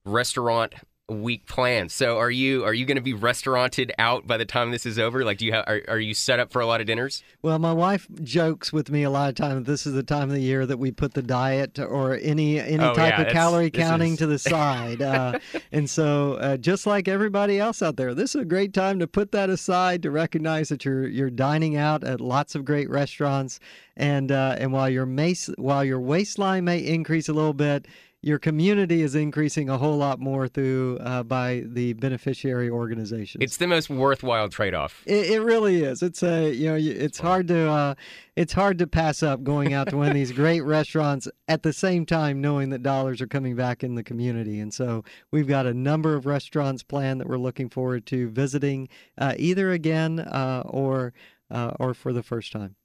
restaurant 0.05 0.75
week 1.11 1.47
plans. 1.47 1.93
So, 1.93 2.19
are 2.19 2.31
you 2.31 2.65
are 2.65 2.73
you 2.73 2.87
going 2.87 2.97
to 2.97 3.03
be 3.03 3.13
restauranted 3.15 3.93
out 3.99 4.27
by 4.27 4.37
the 4.37 4.45
time 4.45 4.71
this 4.71 4.87
is 4.87 4.99
over? 4.99 5.25
Like, 5.25 5.39
do 5.39 5.47
you 5.47 5.53
have 5.53 5.65
are, 5.67 5.83
are 5.89 5.99
you 5.99 6.15
set 6.15 6.39
up 6.41 6.53
for 6.53 6.61
a 6.61 6.67
lot 6.67 6.81
of 6.81 6.87
dinners? 6.87 7.23
Well, 7.43 7.59
my 7.59 7.73
wife 7.73 8.07
jokes 8.23 8.73
with 8.73 8.91
me 8.91 9.03
a 9.03 9.11
lot 9.11 9.29
of 9.29 9.35
times. 9.35 9.67
This 9.67 9.87
is 9.87 9.95
the 9.95 10.03
time 10.03 10.25
of 10.31 10.35
the 10.35 10.41
year 10.41 10.67
that 10.67 10.79
we 10.79 10.91
put 10.93 11.15
the 11.15 11.23
diet 11.23 11.79
or 11.79 12.15
any 12.17 12.61
any 12.61 12.83
Oh, 12.83 12.95
type 12.95 13.19
yeah, 13.19 13.23
of 13.23 13.33
calorie 13.33 13.71
counting 13.71 14.13
is- 14.13 14.19
to 14.21 14.27
the 14.27 14.39
side, 14.51 15.03
uh, 15.03 15.39
and 15.73 15.89
so 15.91 16.35
uh, 16.35 16.57
just 16.57 16.87
like 16.87 17.09
everybody 17.09 17.59
else 17.59 17.83
out 17.83 17.97
there, 17.97 18.15
this 18.15 18.35
is 18.35 18.43
a 18.43 18.45
great 18.45 18.73
time 18.73 18.99
to 19.01 19.07
put 19.07 19.33
that 19.33 19.51
aside 19.51 20.03
to 20.03 20.11
recognize 20.11 20.69
that 20.69 20.85
you're 20.85 21.07
you're 21.09 21.31
dining 21.31 21.77
out 21.77 22.05
at 22.05 22.21
lots 22.21 22.55
of 22.55 22.65
great 22.65 22.89
restaurants, 22.89 23.59
and 23.97 24.31
uh, 24.31 24.55
and 24.59 24.73
while 24.73 24.89
your 24.89 25.07
mace 25.07 25.51
while 25.59 25.85
your 25.85 26.01
waistline 26.01 26.65
may 26.65 26.79
increase 26.79 27.29
a 27.29 27.33
little 27.33 27.55
bit. 27.55 27.87
Your 28.23 28.39
community 28.39 29.01
is 29.01 29.15
increasing 29.15 29.71
a 29.71 29.79
whole 29.79 29.97
lot 29.97 30.21
more 30.21 30.47
through 30.47 30.99
uh, 30.99 31.23
by 31.23 31.63
the 31.65 31.95
beneficiary 31.95 32.69
organizations. 32.69 33.43
It's 33.43 33.57
the 33.57 33.67
most 33.67 33.89
worthwhile 33.89 34.51
trade 34.51 34.75
off. 34.75 35.03
It, 35.07 35.31
it 35.31 35.41
really 35.41 35.83
is. 35.83 36.03
It's 36.03 36.23
a 36.23 36.53
you 36.53 36.69
know 36.69 36.77
it's 36.77 37.19
hard 37.19 37.49
to 37.49 37.71
uh, 37.71 37.95
it's 38.37 38.53
hard 38.53 38.77
to 38.79 38.87
pass 38.87 39.23
up 39.23 39.43
going 39.43 39.73
out 39.73 39.89
to 39.89 39.97
one 39.97 40.09
of 40.09 40.15
these 40.15 40.33
great 40.33 40.61
restaurants 40.61 41.29
at 41.49 41.63
the 41.63 41.73
same 41.73 42.05
time 42.05 42.43
knowing 42.43 42.69
that 42.71 42.83
dollars 42.83 43.23
are 43.23 43.27
coming 43.27 43.57
back 43.57 43.83
in 43.83 43.95
the 43.95 44.03
community. 44.03 44.61
And 44.61 44.75
so 44.75 45.03
we've 45.31 45.49
got 45.49 45.65
a 45.65 45.73
number 45.73 46.15
of 46.15 46.27
restaurants 46.27 46.83
planned 46.83 47.21
that 47.23 47.29
we're 47.29 47.39
looking 47.39 47.71
forward 47.71 48.05
to 48.07 48.29
visiting 48.29 48.91
uh, 49.17 49.35
either 49.39 49.71
again 49.71 50.21
uh, 50.21 50.63
or 50.67 51.15
uh, 51.51 51.73
or 51.81 51.95
for 51.95 52.13
the 52.13 52.23
first 52.23 52.53
time. 52.53 52.77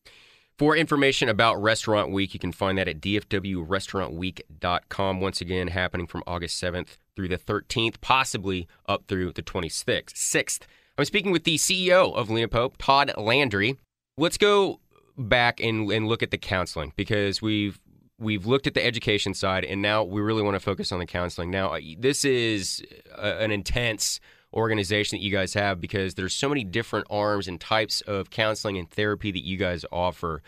For 0.58 0.78
information 0.78 1.28
about 1.28 1.62
Restaurant 1.62 2.12
Week, 2.12 2.34
you 2.34 2.40
can 2.40 2.54
find 2.54 2.78
that 2.78 2.88
at 2.88 3.02
dfwrestaurantweek.com. 3.02 5.20
Once 5.20 5.42
again, 5.42 5.68
happening 5.68 6.08
from 6.08 6.24
August 6.26 6.64
7th 6.64 6.96
through 7.16 7.28
the 7.28 7.38
13th, 7.38 8.00
possibly 8.00 8.66
up 8.88 9.04
through 9.08 9.34
the 9.34 9.44
26th. 9.44 10.14
6th. 10.14 10.62
I'm 10.98 11.04
speaking 11.04 11.34
with 11.34 11.44
the 11.44 11.58
CEO 11.58 12.16
of 12.16 12.30
Lena 12.30 12.48
Pope, 12.48 12.78
Todd 12.78 13.12
Landry. 13.18 13.78
Let's 14.18 14.38
go 14.38 14.80
back 15.18 15.60
and, 15.60 15.92
and 15.92 16.08
look 16.08 16.24
at 16.24 16.32
the 16.32 16.38
counseling 16.38 16.94
because 16.96 17.42
we've 17.42 17.78
we've 18.18 18.46
looked 18.46 18.66
at 18.66 18.74
the 18.74 18.86
education 18.86 19.34
side 19.34 19.66
and 19.66 19.82
now 19.82 20.02
we 20.02 20.22
really 20.22 20.42
want 20.42 20.56
to 20.56 20.62
focus 20.62 20.94
on 20.94 21.00
the 21.00 21.06
counseling. 21.06 21.52
Now, 21.52 21.76
this 22.00 22.24
is 22.24 22.82
a, 23.14 23.40
an 23.40 23.52
intense 23.52 24.22
organization 24.56 25.18
that 25.18 25.24
you 25.24 25.32
guys 25.32 25.54
have 25.54 25.82
because 25.82 26.16
there's 26.16 26.34
so 26.34 26.50
many 26.50 26.64
different 26.64 27.08
arms 27.10 27.48
and 27.48 27.60
types 27.60 28.02
of 28.02 28.30
counseling 28.30 28.78
and 28.78 28.90
therapy 28.90 29.32
that 29.32 29.44
you 29.44 29.58
guys 29.58 29.86
offer. 29.92 30.42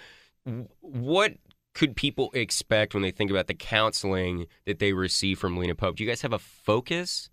What 0.82 1.36
could 1.74 1.96
people 1.96 2.32
expect 2.34 2.94
when 2.94 3.04
they 3.04 3.12
think 3.12 3.30
about 3.30 3.48
the 3.48 3.54
counseling 3.54 4.48
that 4.66 4.80
they 4.80 4.94
receive 4.94 5.38
from 5.38 5.58
Lena 5.58 5.76
Pope? 5.76 5.98
Do 5.98 6.04
you 6.04 6.10
guys 6.10 6.22
have 6.22 6.34
a 6.34 6.40
focus? 6.40 7.30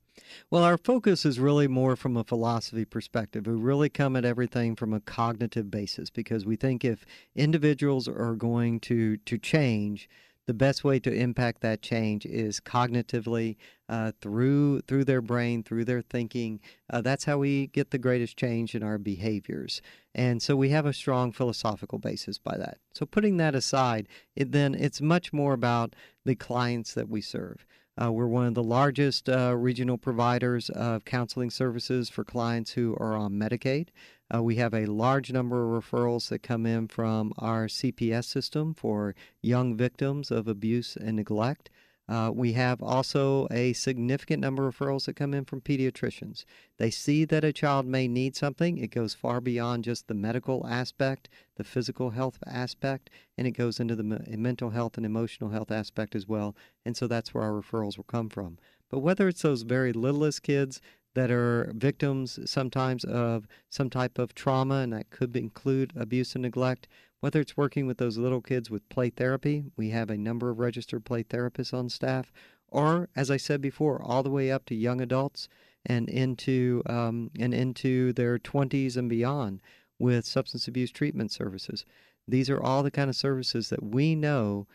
Well, 0.50 0.62
our 0.62 0.78
focus 0.78 1.24
is 1.24 1.40
really 1.40 1.68
more 1.68 1.96
from 1.96 2.16
a 2.16 2.24
philosophy 2.24 2.84
perspective. 2.84 3.46
We 3.46 3.54
really 3.54 3.88
come 3.88 4.16
at 4.16 4.24
everything 4.24 4.76
from 4.76 4.92
a 4.92 5.00
cognitive 5.00 5.70
basis 5.70 6.10
because 6.10 6.44
we 6.44 6.56
think 6.56 6.84
if 6.84 7.04
individuals 7.34 8.08
are 8.08 8.34
going 8.34 8.80
to 8.80 9.16
to 9.18 9.38
change, 9.38 10.08
the 10.46 10.54
best 10.54 10.84
way 10.84 10.98
to 11.00 11.12
impact 11.12 11.60
that 11.62 11.82
change 11.82 12.26
is 12.26 12.60
cognitively 12.60 13.56
uh, 13.88 14.12
through 14.20 14.80
through 14.82 15.04
their 15.04 15.22
brain, 15.22 15.62
through 15.62 15.84
their 15.84 16.02
thinking. 16.02 16.60
Uh, 16.90 17.00
that's 17.00 17.24
how 17.24 17.38
we 17.38 17.68
get 17.68 17.90
the 17.90 17.98
greatest 17.98 18.36
change 18.36 18.74
in 18.74 18.82
our 18.82 18.98
behaviors. 18.98 19.80
And 20.14 20.42
so 20.42 20.56
we 20.56 20.68
have 20.70 20.86
a 20.86 20.92
strong 20.92 21.32
philosophical 21.32 21.98
basis 21.98 22.38
by 22.38 22.56
that. 22.58 22.78
So 22.92 23.06
putting 23.06 23.36
that 23.38 23.54
aside, 23.54 24.08
it, 24.36 24.52
then 24.52 24.74
it's 24.74 25.00
much 25.00 25.32
more 25.32 25.54
about 25.54 25.94
the 26.24 26.34
clients 26.34 26.94
that 26.94 27.08
we 27.08 27.20
serve. 27.20 27.66
Uh, 28.00 28.10
we're 28.10 28.26
one 28.26 28.46
of 28.46 28.54
the 28.54 28.62
largest 28.62 29.28
uh, 29.28 29.54
regional 29.56 29.96
providers 29.96 30.68
of 30.70 31.04
counseling 31.04 31.50
services 31.50 32.10
for 32.10 32.24
clients 32.24 32.72
who 32.72 32.96
are 32.98 33.14
on 33.14 33.32
Medicaid. 33.34 33.88
Uh, 34.32 34.42
we 34.42 34.56
have 34.56 34.72
a 34.72 34.86
large 34.86 35.32
number 35.32 35.76
of 35.76 35.84
referrals 35.84 36.28
that 36.28 36.42
come 36.42 36.64
in 36.64 36.88
from 36.88 37.32
our 37.38 37.66
CPS 37.66 38.24
system 38.24 38.74
for 38.74 39.14
young 39.42 39.76
victims 39.76 40.30
of 40.30 40.48
abuse 40.48 40.96
and 40.96 41.16
neglect. 41.16 41.70
Uh, 42.06 42.30
we 42.34 42.52
have 42.52 42.82
also 42.82 43.48
a 43.50 43.72
significant 43.72 44.40
number 44.40 44.66
of 44.66 44.76
referrals 44.76 45.06
that 45.06 45.16
come 45.16 45.32
in 45.32 45.44
from 45.44 45.60
pediatricians. 45.60 46.44
They 46.76 46.90
see 46.90 47.24
that 47.24 47.44
a 47.44 47.52
child 47.52 47.86
may 47.86 48.08
need 48.08 48.36
something. 48.36 48.76
It 48.76 48.90
goes 48.90 49.14
far 49.14 49.40
beyond 49.40 49.84
just 49.84 50.06
the 50.06 50.14
medical 50.14 50.66
aspect, 50.66 51.30
the 51.56 51.64
physical 51.64 52.10
health 52.10 52.38
aspect, 52.46 53.08
and 53.38 53.46
it 53.46 53.52
goes 53.52 53.80
into 53.80 53.96
the 53.96 54.02
me- 54.02 54.36
mental 54.36 54.70
health 54.70 54.98
and 54.98 55.06
emotional 55.06 55.50
health 55.50 55.70
aspect 55.70 56.14
as 56.14 56.28
well. 56.28 56.54
And 56.84 56.94
so 56.94 57.06
that's 57.06 57.32
where 57.32 57.44
our 57.44 57.52
referrals 57.52 57.96
will 57.96 58.04
come 58.04 58.28
from. 58.28 58.58
But 58.90 58.98
whether 58.98 59.26
it's 59.26 59.42
those 59.42 59.62
very 59.62 59.92
littlest 59.92 60.42
kids 60.42 60.82
that 61.14 61.30
are 61.30 61.72
victims 61.74 62.38
sometimes 62.44 63.04
of 63.04 63.46
some 63.70 63.88
type 63.88 64.18
of 64.18 64.34
trauma, 64.34 64.76
and 64.76 64.92
that 64.92 65.10
could 65.10 65.36
include 65.36 65.92
abuse 65.96 66.34
and 66.34 66.42
neglect, 66.42 66.88
whether 67.20 67.40
it's 67.40 67.56
working 67.56 67.86
with 67.86 67.98
those 67.98 68.18
little 68.18 68.42
kids 68.42 68.70
with 68.70 68.88
play 68.88 69.08
therapy, 69.08 69.64
we 69.76 69.90
have 69.90 70.10
a 70.10 70.16
number 70.18 70.50
of 70.50 70.58
registered 70.58 71.04
play 71.04 71.22
therapists 71.22 71.72
on 71.72 71.88
staff, 71.88 72.30
or 72.68 73.08
as 73.16 73.30
I 73.30 73.38
said 73.38 73.60
before, 73.60 74.02
all 74.02 74.22
the 74.22 74.30
way 74.30 74.50
up 74.50 74.66
to 74.66 74.74
young 74.74 75.00
adults 75.00 75.48
and 75.86 76.08
into 76.08 76.82
um, 76.86 77.30
and 77.38 77.54
into 77.54 78.12
their 78.12 78.38
20s 78.38 78.96
and 78.96 79.08
beyond 79.08 79.60
with 79.98 80.26
substance 80.26 80.68
abuse 80.68 80.90
treatment 80.90 81.30
services. 81.30 81.84
These 82.26 82.50
are 82.50 82.62
all 82.62 82.82
the 82.82 82.90
kind 82.90 83.08
of 83.08 83.16
services 83.16 83.68
that 83.70 83.82
we 83.82 84.14
know, 84.14 84.66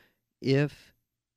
if 0.42 0.94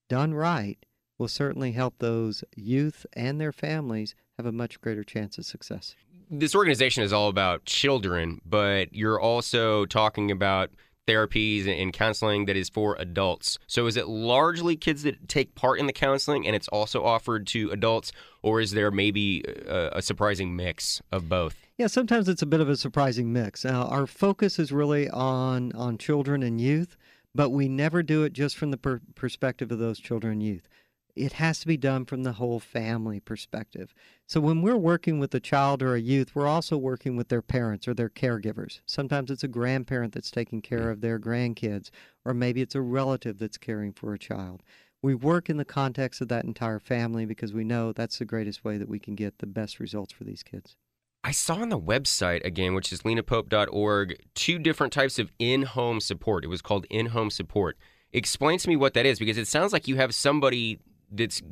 done 0.09 0.35
right, 0.35 0.79
will 1.19 1.29
certainly 1.29 1.73
help 1.73 1.99
those 1.99 2.45
youth 2.57 3.07
and 3.13 3.41
their 3.41 3.53
families 3.53 4.15
have 4.43 4.53
a 4.53 4.57
much 4.57 4.81
greater 4.81 5.05
chance 5.05 5.39
of 5.39 5.45
success. 5.45 5.95
This 6.31 6.55
organization 6.55 7.03
is 7.03 7.13
all 7.13 7.29
about 7.29 7.65
children, 7.65 8.41
but 8.45 8.95
you're 8.95 9.21
also 9.21 9.85
talking 9.87 10.31
about 10.31 10.71
therapies 11.07 11.67
and 11.67 11.93
counseling 11.93 12.47
that 12.47 12.57
is 12.57 12.69
for 12.69 12.97
adults. 12.99 13.59
So 13.67 13.87
is 13.87 13.97
it 13.97 14.09
largely 14.09 14.77
kids 14.77 15.03
that 15.03 15.29
take 15.29 15.55
part 15.55 15.79
in 15.79 15.87
the 15.87 15.93
counseling 15.93 16.47
and 16.47 16.55
it's 16.55 16.69
also 16.69 17.05
offered 17.05 17.47
to 17.49 17.71
adults, 17.71 18.13
or 18.43 18.61
is 18.61 18.71
there 18.73 18.91
maybe 18.91 19.45
a, 19.67 19.91
a 19.95 20.03
surprising 20.03 20.55
mix 20.57 21.03
of 21.11 21.29
both? 21.29 21.57
Yeah, 21.77 21.89
sometimes 21.89 22.29
it's 22.29 22.43
a 22.43 22.47
bit 22.47 22.61
of 22.61 22.69
a 22.69 22.77
surprising 22.77 23.33
mix. 23.33 23.65
Now, 23.65 23.87
our 23.89 24.07
focus 24.07 24.59
is 24.59 24.71
really 24.71 25.11
on 25.11 25.73
on 25.73 25.99
children 25.99 26.43
and 26.43 26.61
youth, 26.61 26.97
but 27.35 27.51
we 27.51 27.69
never 27.69 28.03
do 28.03 28.23
it 28.23 28.33
just 28.33 28.57
from 28.57 28.71
the 28.71 28.77
per- 28.77 29.01
perspective 29.15 29.73
of 29.73 29.79
those 29.79 29.99
children 29.99 30.35
and 30.35 30.43
youth. 30.43 30.69
It 31.15 31.35
has 31.35 31.61
to 31.61 31.67
be 31.67 31.77
done 31.77 32.07
from 32.07 32.23
the 32.23 32.33
whole 32.33 32.59
family 32.59 33.21
perspective. 33.21 33.93
So 34.27 34.41
when 34.41 34.63
we're 34.63 34.77
working 34.77 35.19
with 35.19 35.35
a 35.35 35.41
child 35.41 35.83
or 35.83 35.95
a 35.95 36.01
youth, 36.01 36.35
we're 36.35 36.47
also 36.47 36.79
working 36.79 37.17
with 37.17 37.29
their 37.29 37.43
parents 37.43 37.87
or 37.87 37.93
their 37.93 38.09
caregivers. 38.09 38.81
Sometimes 38.87 39.31
it's 39.31 39.45
a 39.45 39.49
grandparent 39.49 40.15
that's 40.15 40.31
taking 40.31 40.63
care 40.63 40.91
of 40.91 41.03
their 41.03 41.19
grandkids, 41.19 41.91
or 42.25 42.33
maybe 42.33 42.63
it's 42.63 42.75
a 42.75 42.81
relative 42.81 43.39
that's 43.39 43.59
caring 43.59 43.93
for 43.93 44.15
a 44.15 44.19
child. 44.19 44.63
We 45.03 45.15
work 45.15 45.51
in 45.51 45.59
the 45.59 45.65
context 45.67 46.21
of 46.23 46.29
that 46.29 46.45
entire 46.45 46.79
family 46.79 47.27
because 47.27 47.53
we 47.53 47.65
know 47.65 47.93
that's 47.93 48.19
the 48.19 48.25
greatest 48.25 48.65
way 48.65 48.79
that 48.79 48.89
we 48.89 48.99
can 48.99 49.15
get 49.15 49.39
the 49.39 49.47
best 49.47 49.81
results 49.81 50.13
for 50.15 50.25
these 50.25 50.43
kids. 50.43 50.77
I 51.25 51.33
saw 51.33 51.57
on 51.57 51.69
the 51.69 51.79
website 51.79 52.45
again, 52.45 52.75
which 52.75 52.93
is 52.93 53.03
lenapope.org, 53.03 54.17
two 54.35 54.59
different 54.59 54.93
types 54.93 55.19
of 55.19 55.31
in 55.39 55.63
home 55.63 56.01
support. 56.01 56.45
It 56.45 56.49
was 56.49 56.63
called 56.63 56.87
in 56.89 57.07
home 57.07 57.31
support. 57.31 57.77
Explain 58.13 58.59
to 58.59 58.69
me 58.69 58.77
what 58.77 58.95
that 58.95 59.07
is 59.07 59.19
because 59.19 59.39
it 59.39 59.47
sounds 59.47 59.73
like 59.73 59.87
you 59.87 59.97
have 59.97 60.15
somebody 60.15 60.81
that's 61.13 61.43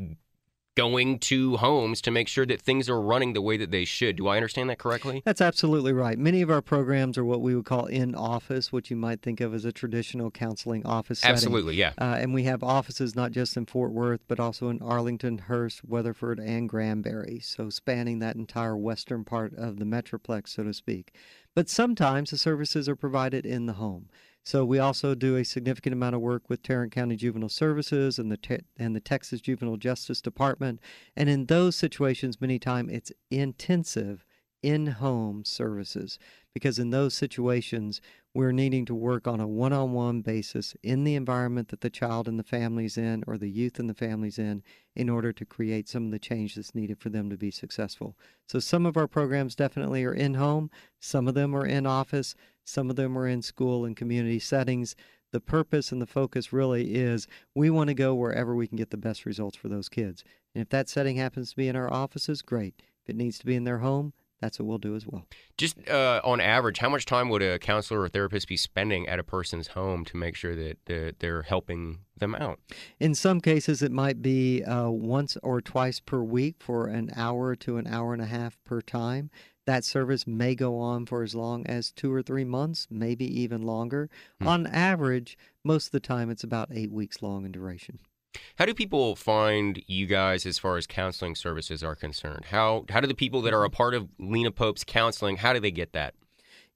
going 0.76 1.18
to 1.18 1.56
homes 1.58 2.00
to 2.00 2.10
make 2.10 2.28
sure 2.28 2.46
that 2.46 2.62
things 2.62 2.88
are 2.88 3.00
running 3.00 3.32
the 3.32 3.42
way 3.42 3.56
that 3.56 3.70
they 3.70 3.84
should. 3.84 4.16
Do 4.16 4.28
I 4.28 4.36
understand 4.36 4.70
that 4.70 4.78
correctly? 4.78 5.20
That's 5.24 5.40
absolutely 5.40 5.92
right. 5.92 6.18
Many 6.18 6.42
of 6.42 6.50
our 6.50 6.62
programs 6.62 7.18
are 7.18 7.24
what 7.24 7.40
we 7.40 7.54
would 7.54 7.64
call 7.64 7.86
in 7.86 8.14
office, 8.14 8.72
what 8.72 8.88
you 8.88 8.96
might 8.96 9.20
think 9.20 9.40
of 9.40 9.52
as 9.52 9.64
a 9.64 9.72
traditional 9.72 10.30
counseling 10.30 10.86
office 10.86 11.20
setting. 11.20 11.34
Absolutely, 11.34 11.74
yeah. 11.74 11.92
Uh, 11.98 12.16
and 12.18 12.32
we 12.32 12.44
have 12.44 12.62
offices 12.62 13.16
not 13.16 13.32
just 13.32 13.56
in 13.56 13.66
Fort 13.66 13.92
Worth, 13.92 14.20
but 14.28 14.40
also 14.40 14.68
in 14.68 14.80
Arlington, 14.80 15.38
Hurst, 15.38 15.84
Weatherford, 15.84 16.38
and 16.38 16.68
Granbury. 16.68 17.40
So 17.40 17.68
spanning 17.68 18.20
that 18.20 18.36
entire 18.36 18.76
western 18.76 19.24
part 19.24 19.52
of 19.54 19.78
the 19.78 19.84
Metroplex, 19.84 20.48
so 20.48 20.62
to 20.62 20.72
speak. 20.72 21.12
But 21.54 21.68
sometimes 21.68 22.30
the 22.30 22.38
services 22.38 22.88
are 22.88 22.96
provided 22.96 23.44
in 23.44 23.66
the 23.66 23.74
home. 23.74 24.08
So 24.42 24.64
we 24.64 24.78
also 24.78 25.14
do 25.14 25.36
a 25.36 25.44
significant 25.44 25.92
amount 25.92 26.14
of 26.14 26.20
work 26.22 26.48
with 26.48 26.62
Tarrant 26.62 26.92
County 26.92 27.16
Juvenile 27.16 27.50
Services 27.50 28.18
and 28.18 28.32
the 28.32 28.36
te- 28.36 28.64
and 28.78 28.96
the 28.96 29.00
Texas 29.00 29.40
Juvenile 29.40 29.76
Justice 29.76 30.22
Department, 30.22 30.80
and 31.14 31.28
in 31.28 31.46
those 31.46 31.76
situations, 31.76 32.40
many 32.40 32.58
times 32.58 32.90
it's 32.92 33.12
intensive 33.30 34.24
in-home 34.62 35.44
services 35.44 36.18
because 36.52 36.78
in 36.78 36.90
those 36.90 37.14
situations 37.14 38.00
we're 38.34 38.52
needing 38.52 38.84
to 38.84 38.94
work 38.94 39.26
on 39.26 39.40
a 39.40 39.46
one-on-one 39.46 40.20
basis 40.20 40.76
in 40.82 41.02
the 41.04 41.14
environment 41.14 41.68
that 41.68 41.80
the 41.80 41.90
child 41.90 42.28
and 42.28 42.38
the 42.38 42.44
family's 42.44 42.96
in 42.96 43.24
or 43.26 43.36
the 43.36 43.50
youth 43.50 43.78
and 43.78 43.90
the 43.90 43.94
family's 43.94 44.38
in 44.38 44.62
in 44.94 45.08
order 45.08 45.32
to 45.32 45.44
create 45.44 45.88
some 45.88 46.04
of 46.04 46.10
the 46.10 46.18
change 46.18 46.54
that's 46.54 46.74
needed 46.74 47.00
for 47.00 47.08
them 47.08 47.28
to 47.28 47.36
be 47.36 47.50
successful. 47.50 48.16
So 48.46 48.60
some 48.60 48.86
of 48.86 48.96
our 48.96 49.08
programs 49.08 49.56
definitely 49.56 50.04
are 50.04 50.14
in 50.14 50.34
home, 50.34 50.70
some 51.00 51.26
of 51.26 51.34
them 51.34 51.56
are 51.56 51.66
in 51.66 51.86
office, 51.86 52.34
some 52.64 52.88
of 52.88 52.96
them 52.96 53.18
are 53.18 53.26
in 53.26 53.42
school 53.42 53.84
and 53.84 53.96
community 53.96 54.38
settings. 54.38 54.94
The 55.32 55.40
purpose 55.40 55.92
and 55.92 56.02
the 56.02 56.06
focus 56.06 56.52
really 56.52 56.94
is 56.94 57.26
we 57.54 57.70
want 57.70 57.88
to 57.88 57.94
go 57.94 58.14
wherever 58.14 58.54
we 58.54 58.66
can 58.66 58.76
get 58.76 58.90
the 58.90 58.96
best 58.96 59.24
results 59.24 59.56
for 59.56 59.68
those 59.68 59.88
kids. 59.88 60.24
And 60.54 60.62
if 60.62 60.68
that 60.70 60.88
setting 60.88 61.16
happens 61.16 61.50
to 61.50 61.56
be 61.56 61.68
in 61.68 61.76
our 61.76 61.92
offices, 61.92 62.42
great. 62.42 62.74
If 63.02 63.10
it 63.10 63.16
needs 63.16 63.38
to 63.38 63.46
be 63.46 63.54
in 63.54 63.64
their 63.64 63.78
home, 63.78 64.12
that's 64.40 64.58
what 64.58 64.66
we'll 64.66 64.78
do 64.78 64.96
as 64.96 65.06
well. 65.06 65.26
Just 65.58 65.88
uh, 65.88 66.20
on 66.24 66.40
average, 66.40 66.78
how 66.78 66.88
much 66.88 67.04
time 67.04 67.28
would 67.28 67.42
a 67.42 67.58
counselor 67.58 68.00
or 68.00 68.08
therapist 68.08 68.48
be 68.48 68.56
spending 68.56 69.06
at 69.06 69.18
a 69.18 69.22
person's 69.22 69.68
home 69.68 70.04
to 70.06 70.16
make 70.16 70.34
sure 70.34 70.56
that, 70.56 70.78
that 70.86 71.20
they're 71.20 71.42
helping 71.42 71.98
them 72.16 72.34
out? 72.34 72.58
In 72.98 73.14
some 73.14 73.40
cases, 73.40 73.82
it 73.82 73.92
might 73.92 74.22
be 74.22 74.64
uh, 74.64 74.88
once 74.88 75.36
or 75.42 75.60
twice 75.60 76.00
per 76.00 76.22
week 76.22 76.56
for 76.58 76.86
an 76.86 77.10
hour 77.14 77.54
to 77.56 77.76
an 77.76 77.86
hour 77.86 78.14
and 78.14 78.22
a 78.22 78.26
half 78.26 78.56
per 78.64 78.80
time. 78.80 79.30
That 79.66 79.84
service 79.84 80.26
may 80.26 80.54
go 80.54 80.78
on 80.78 81.04
for 81.04 81.22
as 81.22 81.34
long 81.34 81.66
as 81.66 81.92
two 81.92 82.12
or 82.12 82.22
three 82.22 82.44
months, 82.44 82.88
maybe 82.90 83.26
even 83.40 83.62
longer. 83.62 84.08
Hmm. 84.40 84.48
On 84.48 84.66
average, 84.66 85.36
most 85.62 85.86
of 85.86 85.92
the 85.92 86.00
time, 86.00 86.30
it's 86.30 86.42
about 86.42 86.70
eight 86.72 86.90
weeks 86.90 87.22
long 87.22 87.44
in 87.44 87.52
duration. 87.52 87.98
How 88.56 88.66
do 88.66 88.74
people 88.74 89.16
find 89.16 89.82
you 89.86 90.06
guys 90.06 90.46
as 90.46 90.58
far 90.58 90.76
as 90.76 90.86
counseling 90.86 91.34
services 91.34 91.82
are 91.82 91.96
concerned? 91.96 92.46
How 92.46 92.84
how 92.90 93.00
do 93.00 93.06
the 93.06 93.14
people 93.14 93.42
that 93.42 93.54
are 93.54 93.64
a 93.64 93.68
mm-hmm. 93.68 93.76
part 93.76 93.94
of 93.94 94.08
Lena 94.18 94.50
Pope's 94.50 94.84
counseling, 94.84 95.38
how 95.38 95.52
do 95.52 95.60
they 95.60 95.70
get 95.70 95.92
that? 95.92 96.14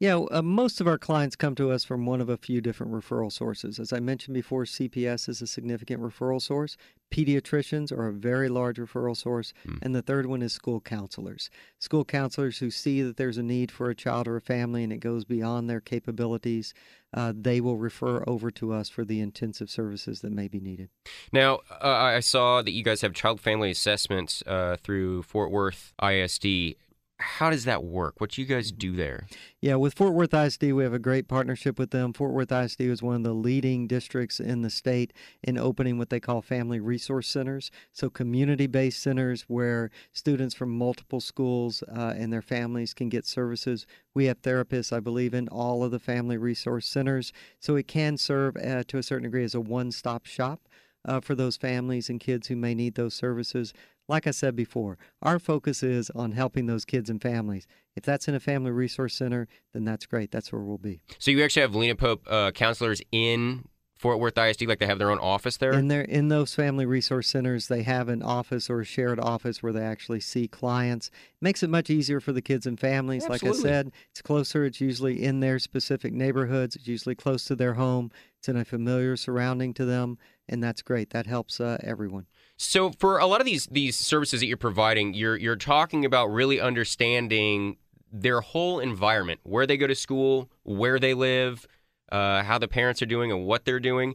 Yeah, 0.00 0.16
uh, 0.16 0.42
most 0.42 0.80
of 0.80 0.88
our 0.88 0.98
clients 0.98 1.36
come 1.36 1.54
to 1.54 1.70
us 1.70 1.84
from 1.84 2.04
one 2.04 2.20
of 2.20 2.28
a 2.28 2.36
few 2.36 2.60
different 2.60 2.92
referral 2.92 3.30
sources. 3.30 3.78
As 3.78 3.92
I 3.92 4.00
mentioned 4.00 4.34
before, 4.34 4.64
CPS 4.64 5.28
is 5.28 5.40
a 5.40 5.46
significant 5.46 6.02
referral 6.02 6.42
source. 6.42 6.76
Pediatricians 7.12 7.92
are 7.92 8.08
a 8.08 8.12
very 8.12 8.48
large 8.48 8.78
referral 8.78 9.16
source. 9.16 9.54
Mm. 9.66 9.78
And 9.82 9.94
the 9.94 10.02
third 10.02 10.26
one 10.26 10.42
is 10.42 10.52
school 10.52 10.80
counselors. 10.80 11.48
School 11.78 12.04
counselors 12.04 12.58
who 12.58 12.72
see 12.72 13.02
that 13.02 13.16
there's 13.16 13.38
a 13.38 13.42
need 13.42 13.70
for 13.70 13.88
a 13.88 13.94
child 13.94 14.26
or 14.26 14.36
a 14.36 14.40
family 14.40 14.82
and 14.82 14.92
it 14.92 14.98
goes 14.98 15.24
beyond 15.24 15.70
their 15.70 15.80
capabilities, 15.80 16.74
uh, 17.14 17.32
they 17.34 17.60
will 17.60 17.76
refer 17.76 18.24
over 18.26 18.50
to 18.50 18.72
us 18.72 18.88
for 18.88 19.04
the 19.04 19.20
intensive 19.20 19.70
services 19.70 20.22
that 20.22 20.32
may 20.32 20.48
be 20.48 20.58
needed. 20.58 20.88
Now, 21.32 21.60
uh, 21.70 21.86
I 21.86 22.18
saw 22.18 22.62
that 22.62 22.72
you 22.72 22.82
guys 22.82 23.02
have 23.02 23.14
child 23.14 23.40
family 23.40 23.70
assessments 23.70 24.42
uh, 24.44 24.76
through 24.82 25.22
Fort 25.22 25.52
Worth 25.52 25.92
ISD 26.02 26.74
how 27.18 27.48
does 27.48 27.64
that 27.64 27.84
work? 27.84 28.20
What 28.20 28.30
do 28.30 28.42
you 28.42 28.46
guys 28.46 28.72
do 28.72 28.96
there? 28.96 29.28
Yeah, 29.60 29.76
with 29.76 29.94
Fort 29.94 30.14
Worth 30.14 30.34
ISD, 30.34 30.72
we 30.72 30.82
have 30.82 30.92
a 30.92 30.98
great 30.98 31.28
partnership 31.28 31.78
with 31.78 31.90
them. 31.90 32.12
Fort 32.12 32.32
Worth 32.32 32.50
ISD 32.50 32.80
is 32.82 33.02
one 33.02 33.16
of 33.16 33.22
the 33.22 33.32
leading 33.32 33.86
districts 33.86 34.40
in 34.40 34.62
the 34.62 34.70
state 34.70 35.12
in 35.42 35.56
opening 35.56 35.96
what 35.96 36.10
they 36.10 36.18
call 36.18 36.42
family 36.42 36.80
resource 36.80 37.28
centers. 37.28 37.70
So, 37.92 38.10
community 38.10 38.66
based 38.66 39.00
centers 39.00 39.42
where 39.42 39.90
students 40.12 40.54
from 40.56 40.76
multiple 40.76 41.20
schools 41.20 41.84
uh, 41.84 42.14
and 42.16 42.32
their 42.32 42.42
families 42.42 42.94
can 42.94 43.08
get 43.08 43.26
services. 43.26 43.86
We 44.12 44.26
have 44.26 44.42
therapists, 44.42 44.92
I 44.92 45.00
believe, 45.00 45.34
in 45.34 45.48
all 45.48 45.84
of 45.84 45.92
the 45.92 46.00
family 46.00 46.36
resource 46.36 46.86
centers. 46.86 47.32
So, 47.60 47.76
it 47.76 47.86
can 47.86 48.16
serve 48.18 48.56
uh, 48.56 48.82
to 48.88 48.98
a 48.98 49.02
certain 49.04 49.24
degree 49.24 49.44
as 49.44 49.54
a 49.54 49.60
one 49.60 49.92
stop 49.92 50.26
shop. 50.26 50.68
Uh, 51.06 51.20
for 51.20 51.34
those 51.34 51.58
families 51.58 52.08
and 52.08 52.18
kids 52.18 52.48
who 52.48 52.56
may 52.56 52.74
need 52.74 52.94
those 52.94 53.12
services. 53.12 53.74
Like 54.08 54.26
I 54.26 54.32
said 54.32 54.54
before, 54.54 54.98
our 55.22 55.38
focus 55.38 55.82
is 55.82 56.10
on 56.10 56.32
helping 56.32 56.66
those 56.66 56.84
kids 56.84 57.08
and 57.08 57.20
families. 57.20 57.66
If 57.96 58.04
that's 58.04 58.28
in 58.28 58.34
a 58.34 58.40
family 58.40 58.70
resource 58.70 59.14
center, 59.14 59.48
then 59.72 59.84
that's 59.84 60.04
great. 60.06 60.30
That's 60.30 60.52
where 60.52 60.62
we'll 60.62 60.78
be. 60.78 61.00
So 61.18 61.30
you 61.30 61.42
actually 61.42 61.62
have 61.62 61.74
Lena 61.74 61.94
Pope 61.94 62.26
uh, 62.28 62.50
counselors 62.50 63.00
in 63.12 63.64
Fort 64.04 64.20
Worth 64.20 64.36
ISD, 64.36 64.66
like 64.66 64.80
they 64.80 64.86
have 64.86 64.98
their 64.98 65.10
own 65.10 65.18
office 65.18 65.56
there? 65.56 65.72
In 65.72 65.88
their 65.88 66.02
in 66.02 66.28
those 66.28 66.54
family 66.54 66.84
resource 66.84 67.26
centers, 67.28 67.68
they 67.68 67.82
have 67.84 68.10
an 68.10 68.22
office 68.22 68.68
or 68.68 68.80
a 68.80 68.84
shared 68.84 69.18
office 69.18 69.62
where 69.62 69.72
they 69.72 69.80
actually 69.80 70.20
see 70.20 70.46
clients. 70.46 71.06
It 71.08 71.12
makes 71.40 71.62
it 71.62 71.70
much 71.70 71.88
easier 71.88 72.20
for 72.20 72.32
the 72.32 72.42
kids 72.42 72.66
and 72.66 72.78
families. 72.78 73.24
Absolutely. 73.24 73.48
Like 73.48 73.58
I 73.58 73.62
said, 73.62 73.92
it's 74.10 74.20
closer. 74.20 74.66
It's 74.66 74.78
usually 74.78 75.24
in 75.24 75.40
their 75.40 75.58
specific 75.58 76.12
neighborhoods. 76.12 76.76
It's 76.76 76.86
usually 76.86 77.14
close 77.14 77.46
to 77.46 77.56
their 77.56 77.74
home. 77.74 78.10
It's 78.38 78.48
in 78.48 78.58
a 78.58 78.64
familiar 78.66 79.16
surrounding 79.16 79.72
to 79.72 79.86
them, 79.86 80.18
and 80.50 80.62
that's 80.62 80.82
great. 80.82 81.08
That 81.10 81.26
helps 81.26 81.58
uh, 81.58 81.78
everyone. 81.82 82.26
So 82.56 82.90
for 82.92 83.18
a 83.18 83.26
lot 83.26 83.40
of 83.40 83.46
these 83.46 83.66
these 83.66 83.96
services 83.96 84.40
that 84.40 84.46
you're 84.46 84.56
providing, 84.56 85.14
you're 85.14 85.36
you're 85.36 85.56
talking 85.56 86.04
about 86.04 86.26
really 86.26 86.60
understanding 86.60 87.76
their 88.12 88.40
whole 88.40 88.78
environment, 88.78 89.40
where 89.42 89.66
they 89.66 89.76
go 89.76 89.86
to 89.86 89.94
school, 89.94 90.48
where 90.62 91.00
they 91.00 91.14
live, 91.14 91.66
uh, 92.12 92.44
how 92.44 92.58
the 92.58 92.68
parents 92.68 93.02
are 93.02 93.06
doing, 93.06 93.32
and 93.32 93.44
what 93.44 93.64
they're 93.64 93.80
doing. 93.80 94.14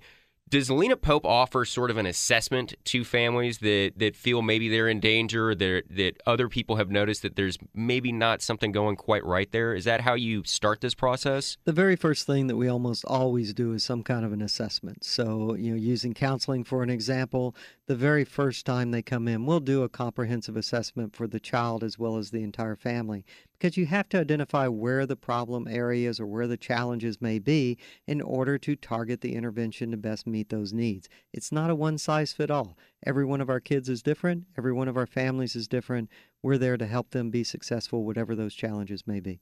Does 0.50 0.72
Lena 0.72 0.98
Pope 0.98 1.28
offer 1.28 1.64
sort 1.64 1.92
of 1.92 1.98
an 1.98 2.08
assessment 2.08 2.74
to 2.86 3.04
families 3.04 3.60
that, 3.60 3.94
that 3.98 4.16
feel 4.16 4.42
maybe 4.42 4.68
they're 4.68 4.88
in 4.88 5.00
danger, 5.00 5.54
that, 5.54 5.84
that 5.92 6.20
other 6.26 6.50
people 6.50 6.78
have 6.78 6.90
noticed 6.90 7.22
that 7.22 7.36
there's 7.36 7.60
maybe 7.76 8.12
not 8.12 8.42
something 8.42 8.72
going 8.72 8.96
quite 8.96 9.24
right 9.24 9.52
there? 9.52 9.76
Is 9.76 9.86
that 9.86 10.02
how 10.02 10.16
you 10.16 10.44
start 10.46 10.82
this 10.82 10.96
process? 10.96 11.58
The 11.66 11.72
very 11.72 11.96
first 11.96 12.26
thing 12.26 12.48
that 12.48 12.56
we 12.56 12.68
almost 12.68 13.06
always 13.06 13.54
do 13.54 13.74
is 13.74 13.84
some 13.84 14.02
kind 14.02 14.26
of 14.26 14.34
an 14.34 14.42
assessment. 14.42 15.04
So, 15.04 15.54
you 15.54 15.72
know, 15.72 15.78
using 15.78 16.16
counseling 16.16 16.64
for 16.64 16.82
an 16.82 16.90
example, 16.90 17.56
the 17.86 17.96
very 17.96 18.26
first 18.26 18.66
time 18.66 18.90
they 18.90 19.04
come 19.04 19.28
in, 19.28 19.46
we'll 19.46 19.60
do 19.60 19.84
a 19.84 19.90
comprehensive 19.90 20.58
assessment 20.58 21.16
for 21.16 21.28
the 21.28 21.40
child 21.40 21.84
as 21.84 22.00
well 22.00 22.18
as 22.18 22.32
the 22.32 22.42
entire 22.42 22.76
family 22.76 23.24
because 23.60 23.78
you 23.78 23.86
have 23.86 24.08
to 24.10 24.20
identify 24.20 24.68
where 24.68 25.06
the 25.06 25.16
problem 25.16 25.68
areas 25.68 26.20
or 26.20 26.26
where 26.26 26.48
the 26.48 26.58
challenges 26.58 27.22
may 27.22 27.40
be 27.40 27.78
in 28.08 28.22
order 28.22 28.58
to 28.58 28.76
target 28.76 29.22
the 29.22 29.36
intervention 29.36 29.92
to 29.92 29.98
best 29.98 30.26
meet 30.26 30.50
those 30.50 30.72
needs. 30.72 31.10
It's 31.34 31.52
not 31.52 31.70
a 31.70 31.76
one 31.76 31.98
size 31.98 32.32
fit 32.32 32.50
all. 32.50 32.78
Every 33.06 33.26
one 33.26 33.42
of 33.42 33.50
our 33.50 33.60
kids 33.60 33.90
is 33.90 34.02
different, 34.02 34.46
every 34.58 34.74
one 34.74 34.88
of 34.88 34.98
our 34.98 35.06
families 35.06 35.56
is 35.56 35.68
different. 35.68 36.10
We're 36.42 36.58
there 36.58 36.78
to 36.78 36.88
help 36.88 37.12
them 37.12 37.30
be 37.30 37.44
successful, 37.44 38.06
whatever 38.06 38.36
those 38.36 38.54
challenges 38.54 39.06
may 39.06 39.20
be. 39.20 39.42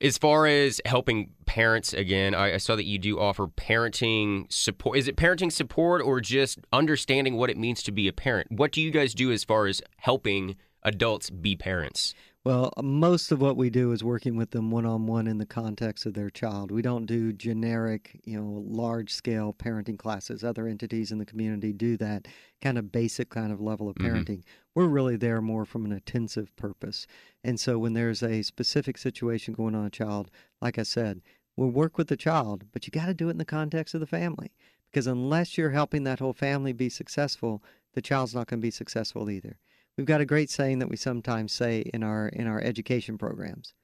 As 0.00 0.18
far 0.18 0.46
as 0.46 0.80
helping 0.84 1.30
parents, 1.46 1.94
again, 1.94 2.34
I, 2.34 2.54
I, 2.54 2.56
saw 2.58 2.76
that 2.76 2.84
you 2.84 2.98
do 2.98 3.18
offer 3.18 3.46
parenting 3.46 4.52
support. 4.52 4.98
Is 4.98 5.08
it 5.08 5.16
parenting 5.16 5.52
support 5.52 6.02
or 6.02 6.20
just 6.20 6.58
understanding 6.72 7.36
what 7.36 7.48
it 7.48 7.56
means 7.56 7.82
to 7.84 7.92
be 7.92 8.08
a 8.08 8.12
parent? 8.12 8.50
What 8.50 8.72
do 8.72 8.82
you 8.82 8.90
guys 8.90 9.14
do 9.14 9.30
as 9.30 9.44
far 9.44 9.66
as 9.66 9.80
helping 9.96 10.56
adults 10.82 11.30
be 11.30 11.54
parents? 11.56 12.12
Well, 12.44 12.74
most 12.82 13.32
of 13.32 13.40
what 13.40 13.56
we 13.56 13.70
do 13.70 13.92
is 13.92 14.04
working 14.04 14.36
with 14.36 14.50
them 14.50 14.70
one 14.70 14.84
on 14.84 15.06
one 15.06 15.26
in 15.26 15.38
the 15.38 15.46
context 15.46 16.04
of 16.04 16.12
their 16.12 16.28
child. 16.28 16.70
We 16.70 16.82
don't 16.82 17.06
do 17.06 17.32
generic, 17.32 18.20
you 18.24 18.38
know, 18.38 18.62
large 18.66 19.14
scale 19.14 19.54
parenting 19.54 19.98
classes. 19.98 20.44
Other 20.44 20.66
entities 20.66 21.10
in 21.10 21.16
the 21.16 21.24
community 21.24 21.72
do 21.72 21.96
that 21.96 22.28
kind 22.60 22.76
of 22.76 22.92
basic 22.92 23.30
kind 23.30 23.50
of 23.50 23.62
level 23.62 23.88
of 23.88 23.96
mm-hmm. 23.96 24.14
parenting. 24.14 24.40
Mm-hmm. 24.40 24.74
We're 24.74 24.88
really 24.88 25.16
there 25.16 25.40
more 25.40 25.64
from 25.64 25.86
an 25.86 25.92
intensive 25.92 26.54
purpose. 26.56 27.06
And 27.42 27.58
so 27.58 27.78
when 27.78 27.94
there's 27.94 28.22
a 28.22 28.42
specific 28.42 28.98
situation 28.98 29.54
going 29.54 29.74
on 29.74 29.86
a 29.86 29.90
child, 29.90 30.30
like 30.60 30.78
I 30.78 30.82
said, 30.82 31.22
we'll 31.56 31.70
work 31.70 31.96
with 31.96 32.08
the 32.08 32.16
child, 32.16 32.64
but 32.72 32.86
you 32.86 32.90
got 32.90 33.06
to 33.06 33.14
do 33.14 33.28
it 33.28 33.32
in 33.32 33.38
the 33.38 33.46
context 33.46 33.94
of 33.94 34.00
the 34.00 34.06
family. 34.06 34.52
Because 34.92 35.06
unless 35.06 35.56
you're 35.56 35.70
helping 35.70 36.04
that 36.04 36.18
whole 36.18 36.34
family 36.34 36.74
be 36.74 36.90
successful, 36.90 37.62
the 37.94 38.02
child's 38.02 38.34
not 38.34 38.48
going 38.48 38.60
to 38.60 38.66
be 38.66 38.70
successful 38.70 39.30
either. 39.30 39.56
We've 39.96 40.06
got 40.06 40.20
a 40.20 40.26
great 40.26 40.50
saying 40.50 40.80
that 40.80 40.88
we 40.88 40.96
sometimes 40.96 41.52
say 41.52 41.80
in 41.92 42.02
our 42.02 42.28
in 42.28 42.46
our 42.46 42.60
education 42.60 43.16
programs. 43.16 43.74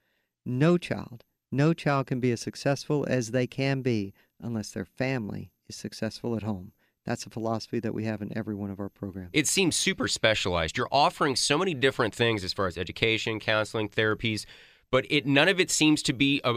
No 0.45 0.77
child, 0.79 1.25
no 1.53 1.73
child 1.73 2.07
can 2.07 2.21
be 2.21 2.33
as 2.33 2.41
successful 2.41 3.07
as 3.09 3.31
they 3.31 3.47
can 3.47 3.83
be 3.83 4.13
unless 4.41 4.71
their 4.71 4.85
family 4.85 5.53
is 5.69 5.77
successful 5.77 6.35
at 6.35 6.43
home. 6.43 6.73
That's 7.07 7.27
a 7.27 7.31
philosophy 7.31 7.81
that 7.81 7.95
we 7.95 8.05
have 8.05 8.23
in 8.23 8.37
every 8.37 8.55
one 8.55 8.71
of 8.71 8.79
our 8.79 8.89
programs. 8.89 9.31
It 9.33 9.47
seems 9.47 9.77
super 9.77 10.07
specialized. 10.07 10.77
You're 10.77 10.89
offering 10.93 11.35
so 11.37 11.57
many 11.57 11.75
different 11.75 12.15
things 12.15 12.45
as 12.45 12.53
far 12.53 12.67
as 12.67 12.77
education, 12.77 13.41
counseling, 13.41 13.89
therapies, 13.89 14.45
but 14.91 15.07
it 15.09 15.27
none 15.27 15.49
of 15.49 15.61
it 15.61 15.71
seems 15.71 16.03
to 16.05 16.13
be 16.13 16.41
a, 16.45 16.55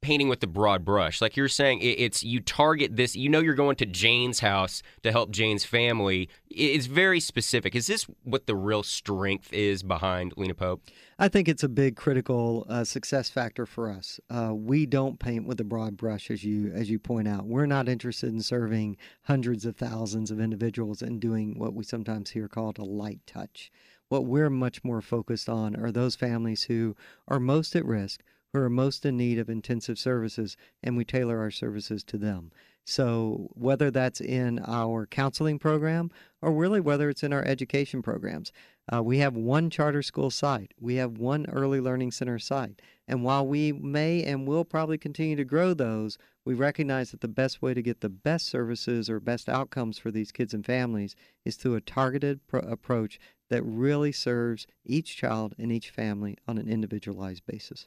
painting 0.00 0.28
with 0.28 0.40
the 0.40 0.46
broad 0.46 0.84
brush. 0.84 1.20
Like 1.20 1.36
you're 1.36 1.48
saying, 1.48 1.80
it's 1.82 2.22
you 2.22 2.40
target 2.40 2.96
this. 2.96 3.16
You 3.16 3.28
know, 3.28 3.40
you're 3.40 3.54
going 3.54 3.76
to 3.76 3.86
Jane's 3.86 4.40
house 4.40 4.82
to 5.02 5.12
help 5.12 5.30
Jane's 5.30 5.64
family. 5.64 6.28
It's 6.48 6.86
very 6.86 7.20
specific. 7.20 7.74
Is 7.74 7.86
this 7.86 8.06
what 8.22 8.46
the 8.46 8.54
real 8.54 8.82
strength 8.82 9.52
is 9.52 9.82
behind 9.82 10.34
Lena 10.36 10.54
Pope? 10.54 10.82
I 11.18 11.28
think 11.28 11.48
it's 11.48 11.64
a 11.64 11.68
big 11.68 11.96
critical 11.96 12.64
uh, 12.68 12.84
success 12.84 13.28
factor 13.28 13.66
for 13.66 13.90
us. 13.90 14.20
Uh, 14.30 14.52
we 14.54 14.86
don't 14.86 15.18
paint 15.18 15.46
with 15.46 15.60
a 15.60 15.64
broad 15.64 15.96
brush, 15.96 16.30
as 16.30 16.44
you 16.44 16.70
as 16.72 16.88
you 16.90 16.98
point 16.98 17.26
out. 17.26 17.46
We're 17.46 17.66
not 17.66 17.88
interested 17.88 18.32
in 18.32 18.40
serving 18.40 18.96
hundreds 19.22 19.64
of 19.64 19.76
thousands 19.76 20.30
of 20.30 20.40
individuals 20.40 21.02
and 21.02 21.20
doing 21.20 21.58
what 21.58 21.74
we 21.74 21.82
sometimes 21.84 22.30
hear 22.30 22.46
called 22.46 22.78
a 22.78 22.84
light 22.84 23.20
touch. 23.26 23.72
What 24.08 24.24
we're 24.24 24.48
much 24.48 24.82
more 24.84 25.02
focused 25.02 25.48
on 25.50 25.76
are 25.76 25.92
those 25.92 26.16
families 26.16 26.62
who 26.64 26.96
are 27.26 27.38
most 27.38 27.76
at 27.76 27.84
risk, 27.84 28.22
who 28.52 28.60
are 28.60 28.70
most 28.70 29.04
in 29.04 29.16
need 29.16 29.38
of 29.38 29.48
intensive 29.48 29.98
services, 29.98 30.56
and 30.82 30.96
we 30.96 31.04
tailor 31.04 31.38
our 31.38 31.50
services 31.50 32.02
to 32.04 32.18
them. 32.18 32.50
So, 32.90 33.50
whether 33.52 33.90
that's 33.90 34.18
in 34.18 34.60
our 34.60 35.04
counseling 35.04 35.58
program 35.58 36.10
or 36.40 36.52
really 36.52 36.80
whether 36.80 37.10
it's 37.10 37.22
in 37.22 37.34
our 37.34 37.44
education 37.44 38.00
programs, 38.00 38.50
uh, 38.90 39.02
we 39.02 39.18
have 39.18 39.36
one 39.36 39.68
charter 39.68 40.02
school 40.02 40.30
site, 40.30 40.72
we 40.80 40.94
have 40.94 41.18
one 41.18 41.44
early 41.50 41.82
learning 41.82 42.12
center 42.12 42.38
site. 42.38 42.80
And 43.06 43.22
while 43.22 43.46
we 43.46 43.72
may 43.72 44.24
and 44.24 44.48
will 44.48 44.64
probably 44.64 44.96
continue 44.96 45.36
to 45.36 45.44
grow 45.44 45.74
those, 45.74 46.16
we 46.46 46.54
recognize 46.54 47.10
that 47.10 47.20
the 47.20 47.28
best 47.28 47.60
way 47.60 47.74
to 47.74 47.82
get 47.82 48.00
the 48.00 48.08
best 48.08 48.46
services 48.46 49.10
or 49.10 49.20
best 49.20 49.50
outcomes 49.50 49.98
for 49.98 50.10
these 50.10 50.32
kids 50.32 50.54
and 50.54 50.64
families 50.64 51.14
is 51.44 51.56
through 51.56 51.74
a 51.74 51.82
targeted 51.82 52.46
pro- 52.46 52.60
approach 52.60 53.18
that 53.50 53.62
really 53.62 54.12
serves 54.12 54.66
each 54.86 55.14
child 55.14 55.54
and 55.58 55.70
each 55.70 55.90
family 55.90 56.38
on 56.46 56.56
an 56.56 56.68
individualized 56.68 57.44
basis. 57.46 57.86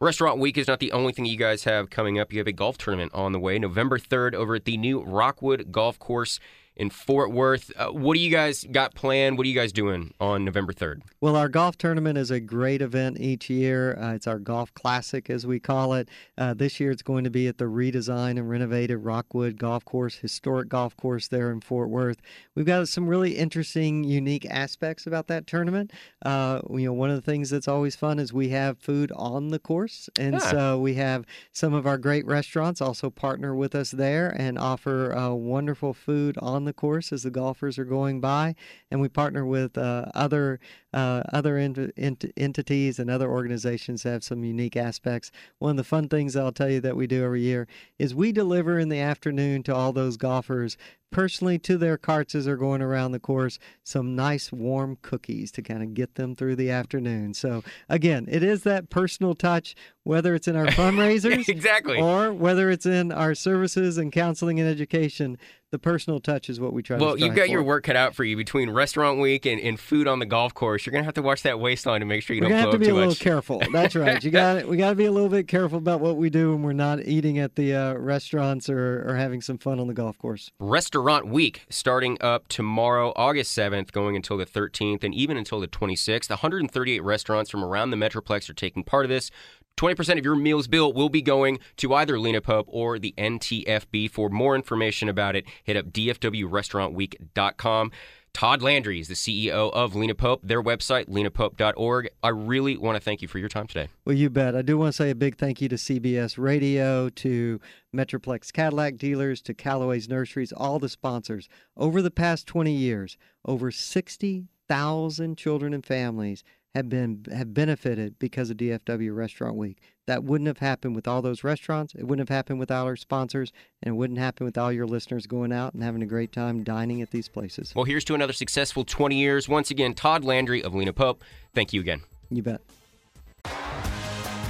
Restaurant 0.00 0.38
Week 0.38 0.58
is 0.58 0.68
not 0.68 0.78
the 0.78 0.92
only 0.92 1.12
thing 1.12 1.24
you 1.24 1.38
guys 1.38 1.64
have 1.64 1.88
coming 1.88 2.18
up. 2.18 2.32
You 2.32 2.38
have 2.38 2.46
a 2.46 2.52
golf 2.52 2.76
tournament 2.76 3.12
on 3.14 3.32
the 3.32 3.40
way, 3.40 3.58
November 3.58 3.98
3rd, 3.98 4.34
over 4.34 4.54
at 4.56 4.66
the 4.66 4.76
new 4.76 5.02
Rockwood 5.02 5.72
Golf 5.72 5.98
Course 5.98 6.38
in 6.76 6.90
Fort 6.90 7.32
Worth. 7.32 7.72
Uh, 7.74 7.88
what 7.88 8.14
do 8.14 8.20
you 8.20 8.30
guys 8.30 8.64
got 8.70 8.94
planned? 8.94 9.38
What 9.38 9.46
are 9.46 9.48
you 9.48 9.54
guys 9.54 9.72
doing 9.72 10.12
on 10.20 10.44
November 10.44 10.72
3rd? 10.72 11.02
Well, 11.20 11.34
our 11.34 11.48
golf 11.48 11.78
tournament 11.78 12.18
is 12.18 12.30
a 12.30 12.38
great 12.38 12.82
event 12.82 13.18
each 13.18 13.48
year. 13.48 13.98
Uh, 13.98 14.14
it's 14.14 14.26
our 14.26 14.38
golf 14.38 14.72
classic, 14.74 15.30
as 15.30 15.46
we 15.46 15.58
call 15.58 15.94
it. 15.94 16.08
Uh, 16.36 16.52
this 16.52 16.78
year 16.78 16.90
it's 16.90 17.02
going 17.02 17.24
to 17.24 17.30
be 17.30 17.48
at 17.48 17.58
the 17.58 17.64
redesigned 17.64 18.38
and 18.38 18.50
renovated 18.50 18.98
Rockwood 18.98 19.58
Golf 19.58 19.84
Course, 19.84 20.16
historic 20.16 20.68
golf 20.68 20.96
course 20.96 21.28
there 21.28 21.50
in 21.50 21.60
Fort 21.60 21.88
Worth. 21.88 22.20
We've 22.54 22.66
got 22.66 22.88
some 22.88 23.08
really 23.08 23.36
interesting, 23.36 24.04
unique 24.04 24.46
aspects 24.50 25.06
about 25.06 25.28
that 25.28 25.46
tournament. 25.46 25.92
Uh, 26.24 26.60
you 26.70 26.86
know, 26.86 26.92
one 26.92 27.08
of 27.08 27.16
the 27.16 27.22
things 27.22 27.48
that's 27.48 27.68
always 27.68 27.96
fun 27.96 28.18
is 28.18 28.32
we 28.32 28.50
have 28.50 28.78
food 28.78 29.10
on 29.16 29.48
the 29.48 29.58
course. 29.58 30.10
And 30.18 30.34
yeah. 30.34 30.50
so 30.50 30.78
we 30.78 30.94
have 30.94 31.24
some 31.52 31.72
of 31.72 31.86
our 31.86 31.96
great 31.96 32.26
restaurants 32.26 32.82
also 32.82 33.08
partner 33.08 33.54
with 33.54 33.74
us 33.74 33.92
there 33.92 34.28
and 34.38 34.58
offer 34.58 35.16
uh, 35.16 35.32
wonderful 35.32 35.94
food 35.94 36.36
on 36.38 36.65
the 36.66 36.72
course 36.72 37.12
as 37.12 37.22
the 37.22 37.30
golfers 37.30 37.78
are 37.78 37.84
going 37.84 38.20
by, 38.20 38.54
and 38.90 39.00
we 39.00 39.08
partner 39.08 39.44
with 39.46 39.78
uh, 39.78 40.06
other 40.14 40.60
uh, 40.92 41.22
other 41.32 41.58
ent- 41.58 41.92
ent- 41.96 42.32
entities 42.36 42.98
and 42.98 43.10
other 43.10 43.30
organizations 43.30 44.02
that 44.02 44.10
have 44.10 44.24
some 44.24 44.44
unique 44.44 44.76
aspects. 44.76 45.30
One 45.58 45.72
of 45.72 45.76
the 45.76 45.84
fun 45.84 46.08
things 46.08 46.36
I'll 46.36 46.52
tell 46.52 46.70
you 46.70 46.80
that 46.80 46.96
we 46.96 47.06
do 47.06 47.24
every 47.24 47.42
year 47.42 47.68
is 47.98 48.14
we 48.14 48.32
deliver 48.32 48.78
in 48.78 48.88
the 48.88 49.00
afternoon 49.00 49.62
to 49.64 49.74
all 49.74 49.92
those 49.92 50.16
golfers 50.16 50.76
personally 51.10 51.58
to 51.58 51.78
their 51.78 51.96
carts 51.96 52.34
as 52.34 52.44
they're 52.44 52.56
going 52.56 52.82
around 52.82 53.12
the 53.12 53.20
course 53.20 53.58
some 53.84 54.16
nice 54.16 54.52
warm 54.52 54.98
cookies 55.02 55.50
to 55.52 55.62
kind 55.62 55.82
of 55.82 55.94
get 55.94 56.16
them 56.16 56.34
through 56.34 56.56
the 56.56 56.70
afternoon. 56.70 57.32
So 57.32 57.62
again, 57.88 58.26
it 58.28 58.42
is 58.42 58.64
that 58.64 58.90
personal 58.90 59.34
touch, 59.34 59.74
whether 60.02 60.34
it's 60.34 60.48
in 60.48 60.56
our 60.56 60.66
fundraisers 60.66 61.48
exactly 61.48 61.98
or 62.00 62.32
whether 62.32 62.70
it's 62.70 62.86
in 62.86 63.12
our 63.12 63.34
services 63.34 63.98
and 63.98 64.12
counseling 64.12 64.60
and 64.60 64.68
education. 64.68 65.38
The 65.76 65.80
personal 65.80 66.20
touch 66.20 66.48
is 66.48 66.58
what 66.58 66.72
we 66.72 66.82
try 66.82 66.96
to 66.96 67.00
do. 67.00 67.04
well, 67.04 67.18
you've 67.18 67.34
got 67.34 67.48
for. 67.48 67.52
your 67.52 67.62
work 67.62 67.84
cut 67.84 67.96
out 67.96 68.14
for 68.14 68.24
you 68.24 68.34
between 68.34 68.70
restaurant 68.70 69.20
week 69.20 69.44
and, 69.44 69.60
and 69.60 69.78
food 69.78 70.08
on 70.08 70.20
the 70.20 70.24
golf 70.24 70.54
course. 70.54 70.86
You're 70.86 70.92
gonna 70.92 71.04
have 71.04 71.12
to 71.12 71.20
watch 71.22 71.42
that 71.42 71.60
waistline 71.60 72.00
to 72.00 72.06
make 72.06 72.22
sure 72.22 72.34
you 72.34 72.40
we're 72.40 72.48
don't 72.48 72.52
gonna 72.56 72.62
blow 72.62 72.72
have 72.72 72.80
to 72.80 72.86
be 72.86 72.90
a 72.90 72.94
little 72.94 73.10
much. 73.10 73.20
careful. 73.20 73.60
That's 73.70 73.94
right. 73.94 74.24
You 74.24 74.30
got 74.30 74.66
we 74.68 74.78
got 74.78 74.88
to 74.88 74.94
be 74.94 75.04
a 75.04 75.12
little 75.12 75.28
bit 75.28 75.48
careful 75.48 75.76
about 75.76 76.00
what 76.00 76.16
we 76.16 76.30
do 76.30 76.52
when 76.52 76.62
we're 76.62 76.72
not 76.72 77.02
eating 77.04 77.38
at 77.38 77.56
the 77.56 77.74
uh, 77.74 77.92
restaurants 77.92 78.70
or, 78.70 79.04
or 79.06 79.16
having 79.16 79.42
some 79.42 79.58
fun 79.58 79.78
on 79.78 79.86
the 79.86 79.92
golf 79.92 80.16
course. 80.16 80.50
Restaurant 80.58 81.26
week 81.26 81.66
starting 81.68 82.16
up 82.22 82.48
tomorrow, 82.48 83.12
August 83.16 83.54
7th, 83.54 83.92
going 83.92 84.16
until 84.16 84.38
the 84.38 84.46
13th, 84.46 85.04
and 85.04 85.14
even 85.14 85.36
until 85.36 85.60
the 85.60 85.68
26th. 85.68 86.30
138 86.30 87.02
restaurants 87.02 87.50
from 87.50 87.62
around 87.62 87.90
the 87.90 87.98
Metroplex 87.98 88.48
are 88.48 88.54
taking 88.54 88.82
part 88.82 89.04
of 89.04 89.10
this. 89.10 89.30
20% 89.76 90.18
of 90.18 90.24
your 90.24 90.36
meals 90.36 90.68
bill 90.68 90.92
will 90.92 91.08
be 91.08 91.22
going 91.22 91.58
to 91.76 91.94
either 91.94 92.18
Lena 92.18 92.40
Pope 92.40 92.66
or 92.68 92.98
the 92.98 93.14
NTFB. 93.18 94.10
For 94.10 94.30
more 94.30 94.54
information 94.54 95.08
about 95.08 95.36
it, 95.36 95.44
hit 95.64 95.76
up 95.76 95.86
dfwrestaurantweek.com. 95.86 97.92
Todd 98.36 98.60
Landry 98.60 99.00
is 99.00 99.08
the 99.08 99.14
CEO 99.14 99.72
of 99.72 99.94
Lena 99.94 100.14
Pope. 100.14 100.42
Their 100.44 100.62
website, 100.62 101.08
lenapope.org. 101.08 102.10
I 102.22 102.28
really 102.28 102.76
want 102.76 102.96
to 102.96 103.00
thank 103.00 103.22
you 103.22 103.28
for 103.28 103.38
your 103.38 103.48
time 103.48 103.66
today. 103.66 103.88
Well, 104.04 104.14
you 104.14 104.28
bet. 104.28 104.54
I 104.54 104.60
do 104.60 104.76
want 104.76 104.88
to 104.88 104.96
say 104.96 105.08
a 105.08 105.14
big 105.14 105.38
thank 105.38 105.62
you 105.62 105.70
to 105.70 105.76
CBS 105.76 106.36
Radio, 106.36 107.08
to 107.08 107.58
Metroplex 107.94 108.52
Cadillac 108.52 108.98
dealers, 108.98 109.40
to 109.40 109.54
Calloway's 109.54 110.06
Nurseries, 110.06 110.52
all 110.52 110.78
the 110.78 110.90
sponsors. 110.90 111.48
Over 111.78 112.02
the 112.02 112.10
past 112.10 112.46
20 112.46 112.72
years, 112.72 113.16
over 113.46 113.70
60,000 113.70 115.38
children 115.38 115.72
and 115.72 115.86
families 115.86 116.44
have 116.76 116.88
been 116.88 117.24
have 117.32 117.54
benefited 117.54 118.18
because 118.18 118.50
of 118.50 118.58
DFW 118.58 119.14
Restaurant 119.14 119.56
Week. 119.56 119.78
That 120.06 120.22
wouldn't 120.22 120.46
have 120.46 120.58
happened 120.58 120.94
with 120.94 121.08
all 121.08 121.22
those 121.22 121.42
restaurants. 121.42 121.94
It 121.94 122.04
wouldn't 122.04 122.28
have 122.28 122.34
happened 122.34 122.60
with 122.60 122.70
all 122.70 122.84
our 122.84 122.96
sponsors, 122.96 123.50
and 123.82 123.94
it 123.94 123.96
wouldn't 123.96 124.18
happen 124.18 124.44
with 124.44 124.56
all 124.56 124.70
your 124.70 124.86
listeners 124.86 125.26
going 125.26 125.52
out 125.52 125.74
and 125.74 125.82
having 125.82 126.02
a 126.02 126.06
great 126.06 126.32
time 126.32 126.62
dining 126.62 127.02
at 127.02 127.10
these 127.10 127.28
places. 127.28 127.72
Well, 127.74 127.86
here's 127.86 128.04
to 128.04 128.14
another 128.14 128.34
successful 128.34 128.84
20 128.84 129.16
years. 129.16 129.48
Once 129.48 129.70
again, 129.70 129.94
Todd 129.94 130.22
Landry 130.22 130.62
of 130.62 130.74
Lena 130.74 130.92
Pope. 130.92 131.24
Thank 131.54 131.72
you 131.72 131.80
again. 131.80 132.02
You 132.30 132.42
bet. 132.42 132.60